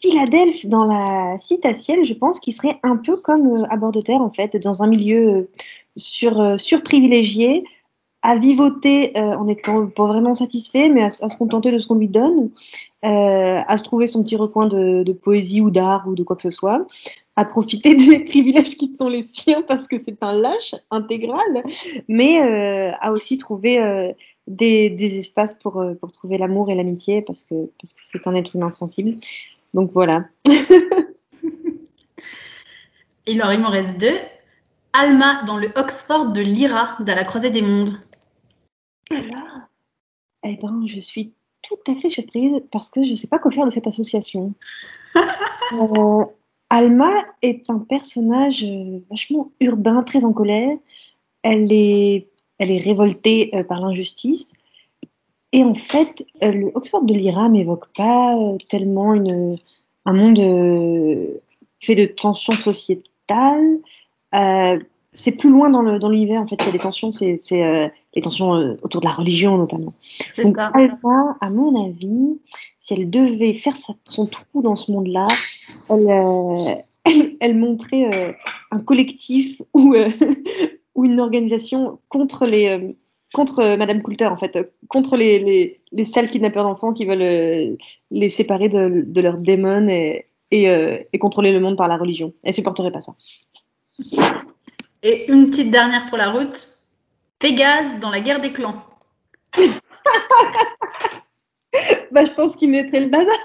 [0.00, 4.20] Philadelphie dans la citatielle, je pense qu'il serait un peu comme à bord de terre
[4.20, 5.50] en fait, dans un milieu
[5.96, 7.64] sur, surprivilégié,
[8.22, 12.08] à vivoter en étant pas vraiment satisfait, mais à, se contenter de ce qu'on lui
[12.08, 12.50] donne,
[13.04, 16.42] euh, à se trouver son petit recoin de, poésie ou d'art ou de quoi que
[16.42, 16.84] ce soit,
[17.36, 21.62] à profiter des privilèges qui sont les siens parce que c'est un lâche intégral,
[22.08, 24.12] mais euh, à aussi trouver euh,
[24.48, 25.80] des, espaces pour,
[26.12, 27.54] trouver l'amour et l'amitié parce que
[27.84, 29.18] c'est un être humain sensible.
[29.74, 30.24] Donc voilà.
[33.26, 34.16] Et alors, il m'en reste deux.
[34.94, 38.00] Alma dans le Oxford de Lyra, dans la croisée des mondes.
[39.10, 39.68] Là,
[40.44, 41.32] eh ben, je suis
[41.62, 44.54] tout à fait surprise parce que je ne sais pas quoi faire de cette association.
[45.74, 46.24] Euh,
[46.70, 50.78] Alma est un personnage euh, vachement urbain, très en colère.
[51.42, 52.28] Elle est,
[52.58, 54.54] elle est révoltée euh, par l'injustice.
[55.52, 58.34] Et en fait, le Oxford de Lyra m'évoque pas
[58.70, 59.58] tellement une,
[60.06, 60.38] un monde
[61.80, 63.78] fait de tensions sociétales.
[64.34, 64.78] Euh,
[65.20, 67.36] c'est plus loin dans le- dans l'univers, en fait, il y a des tensions, c'est
[67.52, 69.92] euh, les tensions euh, autour de la religion notamment.
[70.32, 70.70] C'est Donc, ça.
[70.74, 72.38] Alpha, à mon avis,
[72.78, 75.26] si elle devait faire sa- son trou dans ce monde-là,
[75.90, 78.36] elle, euh, elle, elle montrait
[78.70, 79.94] un collectif ou,
[80.94, 82.94] ou une organisation contre les.
[83.34, 87.76] contre Madame Coulter, en fait, contre les, les, les sales kidnappeurs d'enfants qui veulent
[88.10, 90.66] les séparer de, de leurs démons et, et,
[91.12, 92.32] et contrôler le monde par la religion.
[92.44, 93.14] Elle supporterait pas ça.
[95.02, 96.66] Et une petite dernière pour la route.
[97.38, 98.82] Pégase dans la guerre des clans.
[102.10, 103.36] Bah, je pense qu'il mettrait le bazar.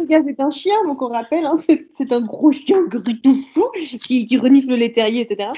[0.00, 1.56] Le gars, c'est un chien, donc on rappelle, hein,
[1.96, 5.50] c'est un gros chien gris tout fou qui, renifle les terriers, etc.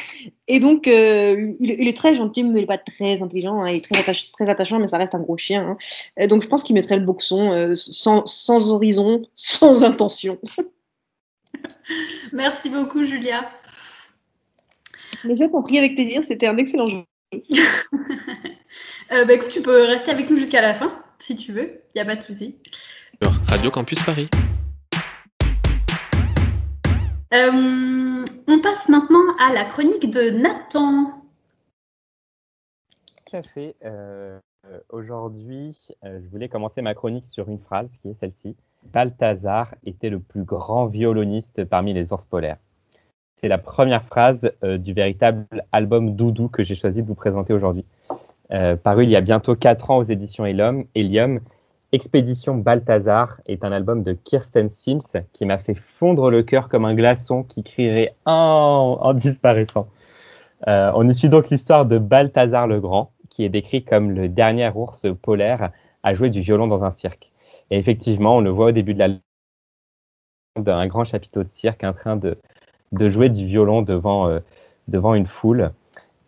[0.48, 3.60] Et donc, euh, il, est très gentil, mais il n'est pas très intelligent.
[3.62, 5.76] hein, il est très, très attachant, mais ça reste un gros chien.
[6.18, 6.26] hein.
[6.26, 10.38] Donc, je pense qu'il mettrait le boxon euh, sans, sans horizon, sans intention.
[12.32, 13.50] Merci beaucoup, Julia.
[15.24, 17.04] Mais je t'en prie avec plaisir, c'était un excellent jeu.
[19.12, 21.82] Euh, bah, écoute, tu peux rester avec nous jusqu'à la fin, si tu veux.
[21.88, 22.54] Il n'y a pas de souci.
[23.48, 24.28] Radio Campus Paris.
[27.34, 31.24] Euh, on passe maintenant à la chronique de Nathan.
[33.26, 33.74] Tout à fait.
[33.84, 34.38] Euh,
[34.90, 38.56] Aujourd'hui, euh, je voulais commencer ma chronique sur une phrase qui est celle-ci.
[38.92, 42.58] Balthazar était le plus grand violoniste parmi les ours polaires.
[43.36, 47.52] C'est la première phrase euh, du véritable album Doudou que j'ai choisi de vous présenter
[47.52, 47.84] aujourd'hui.
[48.52, 51.40] Euh, paru il y a bientôt 4 ans aux éditions Helium,
[51.92, 56.84] Expédition Balthazar est un album de Kirsten Sims qui m'a fait fondre le cœur comme
[56.84, 59.88] un glaçon qui crierait en, en disparaissant.
[60.68, 64.28] Euh, on y suit donc l'histoire de Balthazar le Grand, qui est décrit comme le
[64.28, 65.70] dernier ours polaire
[66.04, 67.29] à jouer du violon dans un cirque.
[67.70, 69.08] Et effectivement, on le voit au début de la
[70.56, 72.36] d'un grand chapiteau de cirque en train de,
[73.08, 74.40] jouer du violon devant, euh,
[74.88, 75.72] devant une foule.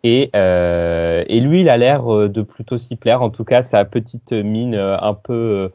[0.03, 3.21] Et, euh, et lui, il a l'air euh, de plutôt s'y plaire.
[3.21, 5.71] En tout cas, sa petite mine un peu,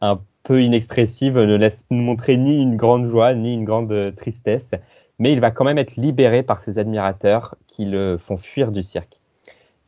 [0.00, 4.70] un peu inexpressive ne laisse montrer ni une grande joie, ni une grande tristesse.
[5.18, 8.82] Mais il va quand même être libéré par ses admirateurs qui le font fuir du
[8.82, 9.20] cirque.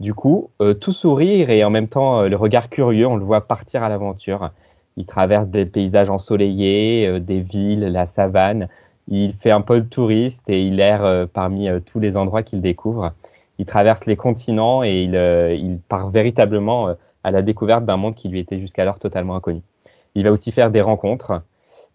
[0.01, 0.51] Du coup,
[0.81, 4.51] tout sourire et en même temps le regard curieux, on le voit partir à l'aventure.
[4.97, 8.69] Il traverse des paysages ensoleillés, euh, des villes, la savane.
[9.09, 12.43] Il fait un peu le touriste et il erre euh, parmi euh, tous les endroits
[12.43, 13.13] qu'il découvre.
[13.59, 15.15] Il traverse les continents et il,
[15.61, 16.89] il part véritablement
[17.23, 19.63] à la découverte d'un monde qui lui était jusqu'alors totalement inconnu.
[20.17, 21.41] Il va aussi faire des rencontres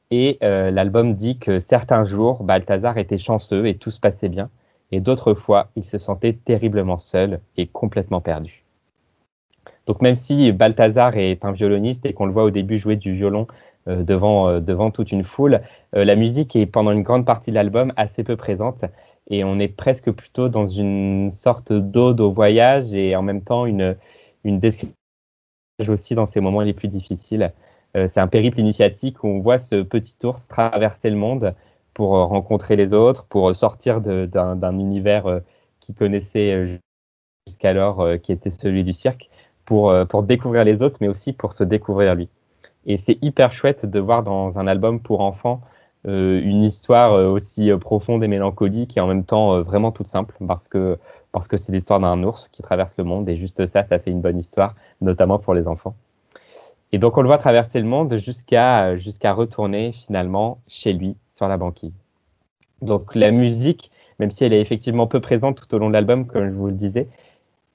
[0.09, 4.49] et l'album dit que certains jours, Balthazar était chanceux et tout se passait bien,
[4.93, 8.63] et d'autres fois, il se sentait terriblement seul et complètement perdu.
[9.89, 13.15] Donc même si Balthazar est un violoniste et qu'on le voit au début jouer du
[13.15, 13.47] violon
[13.87, 15.61] euh, devant, euh, devant toute une foule,
[15.95, 18.85] euh, la musique est pendant une grande partie de l'album assez peu présente
[19.31, 23.65] et on est presque plutôt dans une sorte d'ode au voyage et en même temps
[23.65, 23.97] une,
[24.43, 24.93] une description
[25.87, 27.51] aussi dans ces moments les plus difficiles.
[27.95, 31.55] c'est un périple initiatique où on voit ce petit ours traverser le monde
[31.95, 35.41] pour rencontrer les autres, pour sortir d'un univers
[35.79, 36.79] qu'il connaissait
[37.47, 39.28] jusqu'alors, qui était celui du cirque,
[39.69, 42.27] pour, pour découvrir les autres, mais aussi pour se découvrir lui.
[42.87, 45.61] Et c'est hyper chouette de voir dans un album pour enfants
[46.07, 50.07] euh, une histoire euh, aussi euh, profonde et mélancolique et en même temps vraiment toute
[50.07, 50.97] simple parce que
[51.33, 54.09] parce que c'est l'histoire d'un ours qui traverse le monde et juste ça, ça fait
[54.09, 55.95] une bonne histoire, notamment pour les enfants.
[56.93, 61.47] Et donc on le voit traverser le monde jusqu'à jusqu'à retourner finalement chez lui sur
[61.47, 61.99] la banquise.
[62.81, 66.25] Donc la musique, même si elle est effectivement peu présente tout au long de l'album,
[66.25, 67.07] comme je vous le disais,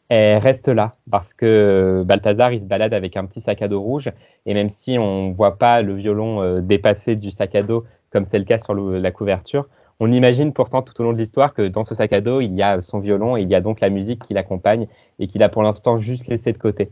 [0.08, 3.80] elle reste là parce que Balthazar il se balade avec un petit sac à dos
[3.80, 4.10] rouge
[4.46, 8.26] et même si on voit pas le violon euh, dépasser du sac à dos comme
[8.26, 9.66] c'est le cas sur la couverture,
[9.98, 12.54] on imagine pourtant tout au long de l'histoire que dans ce sac à dos il
[12.54, 14.86] y a son violon et il y a donc la musique qui l'accompagne
[15.18, 16.90] et qu'il a pour l'instant juste laissé de côté.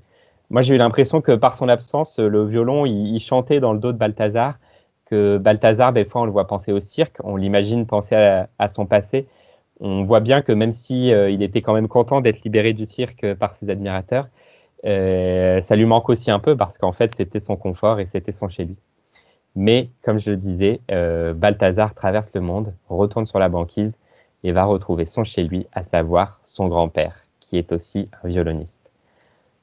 [0.51, 3.93] Moi j'ai eu l'impression que par son absence le violon il, chantait dans le dos
[3.93, 4.59] de Balthazar,
[5.07, 8.87] que Balthazar des fois on le voit penser au cirque, on l'imagine penser à son
[8.87, 9.27] passé
[9.83, 12.87] on voit bien que même si euh, il était quand même content d'être libéré du
[12.87, 14.29] cirque par ses admirateurs,
[14.87, 18.33] euh, ça lui manque aussi un peu parce qu'en fait c'était son confort et c'était
[18.33, 18.77] son chez lui.
[19.57, 23.99] Mais comme je le disais, euh, Balthazar traverse le monde, retourne sur la banquise
[24.45, 28.89] et va retrouver son chez lui, à savoir son grand-père, qui est aussi un violoniste.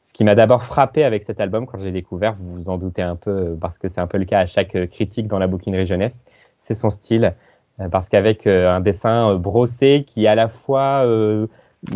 [0.05, 3.01] Ce qui m'a d'abord frappé avec cet album quand j'ai découvert, vous vous en doutez
[3.01, 5.85] un peu parce que c'est un peu le cas à chaque critique dans la bouquinerie
[5.85, 6.25] jeunesse,
[6.59, 7.33] c'est son style.
[7.79, 11.05] Euh, parce qu'avec euh, un dessin euh, brossé qui à la fois,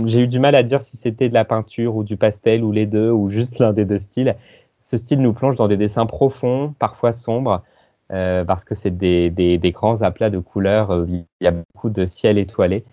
[0.05, 2.71] j'ai eu du mal à dire si c'était de la peinture ou du pastel ou
[2.71, 4.36] les deux ou juste l'un des deux styles.
[4.81, 7.63] Ce style nous plonge dans des dessins profonds, parfois sombres,
[8.09, 11.05] parce que c'est des, des, grands aplats de couleurs.
[11.07, 12.86] il y a beaucoup de ciel étoilé.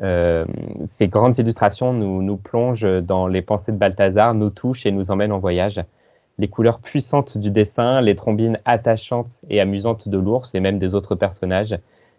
[0.00, 5.10] ces grandes illustrations nous, nous plongent dans les pensées de Balthazar, nous touchent et nous
[5.10, 5.82] emmènent en voyage.
[6.38, 10.94] Les couleurs puissantes du dessin, les trombines attachantes et amusantes de l'ours et même des
[10.94, 11.78] autres personnages,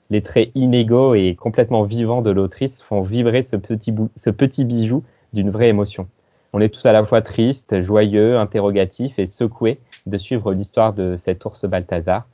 [0.09, 5.03] les traits inégaux et complètement vivants de l'autrice font vibrer ce petit, ce petit bijou
[5.33, 6.07] d'une vraie émotion.
[6.51, 11.15] On est tous à la fois triste, joyeux, interrogatif et secoué de suivre l'histoire de
[11.15, 12.27] cet ours Balthazar.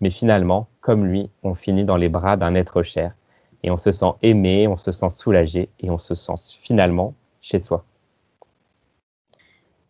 [0.00, 3.14] Mais finalement, comme lui, on finit dans les bras d'un être cher.
[3.62, 7.58] Et on se sent aimé, on se sent soulagé et on se sent finalement chez
[7.60, 7.84] soi.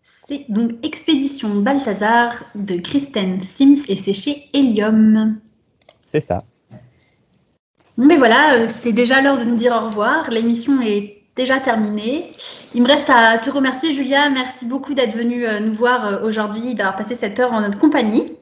[0.02, 5.40] C'est donc Expédition Balthazar de Kristen Sims et c'est chez Helium.
[6.12, 6.44] C'est ça.
[8.00, 10.30] Mais voilà, euh, c'est déjà l'heure de nous dire au revoir.
[10.30, 12.32] L'émission est déjà terminée.
[12.74, 14.30] Il me reste à te remercier, Julia.
[14.30, 17.78] Merci beaucoup d'être venue euh, nous voir euh, aujourd'hui, d'avoir passé cette heure en notre
[17.78, 18.38] compagnie.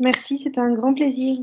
[0.00, 1.38] Merci, c'était un grand plaisir.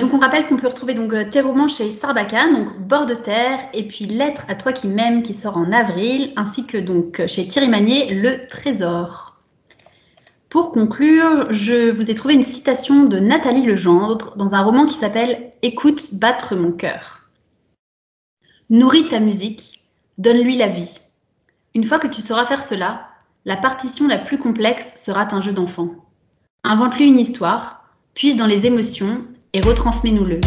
[0.00, 3.58] donc on rappelle qu'on peut retrouver donc tes romans chez Sarbacane, donc Bord de terre,
[3.74, 7.46] et puis Lettre à toi qui m'aimes qui sort en avril, ainsi que donc chez
[7.46, 9.33] Thierry Magnier, Le Trésor.
[10.54, 14.94] Pour conclure, je vous ai trouvé une citation de Nathalie Legendre dans un roman qui
[14.94, 17.28] s'appelle Écoute battre mon cœur.
[18.70, 19.82] Nourris ta musique,
[20.16, 21.00] donne-lui la vie.
[21.74, 23.08] Une fois que tu sauras faire cela,
[23.44, 25.90] la partition la plus complexe sera un jeu d'enfant.
[26.62, 29.24] Invente-lui une histoire, puise dans les émotions
[29.54, 30.38] et retransmets-nous-le.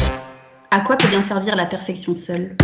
[0.71, 2.55] À quoi peut bien servir la perfection seule?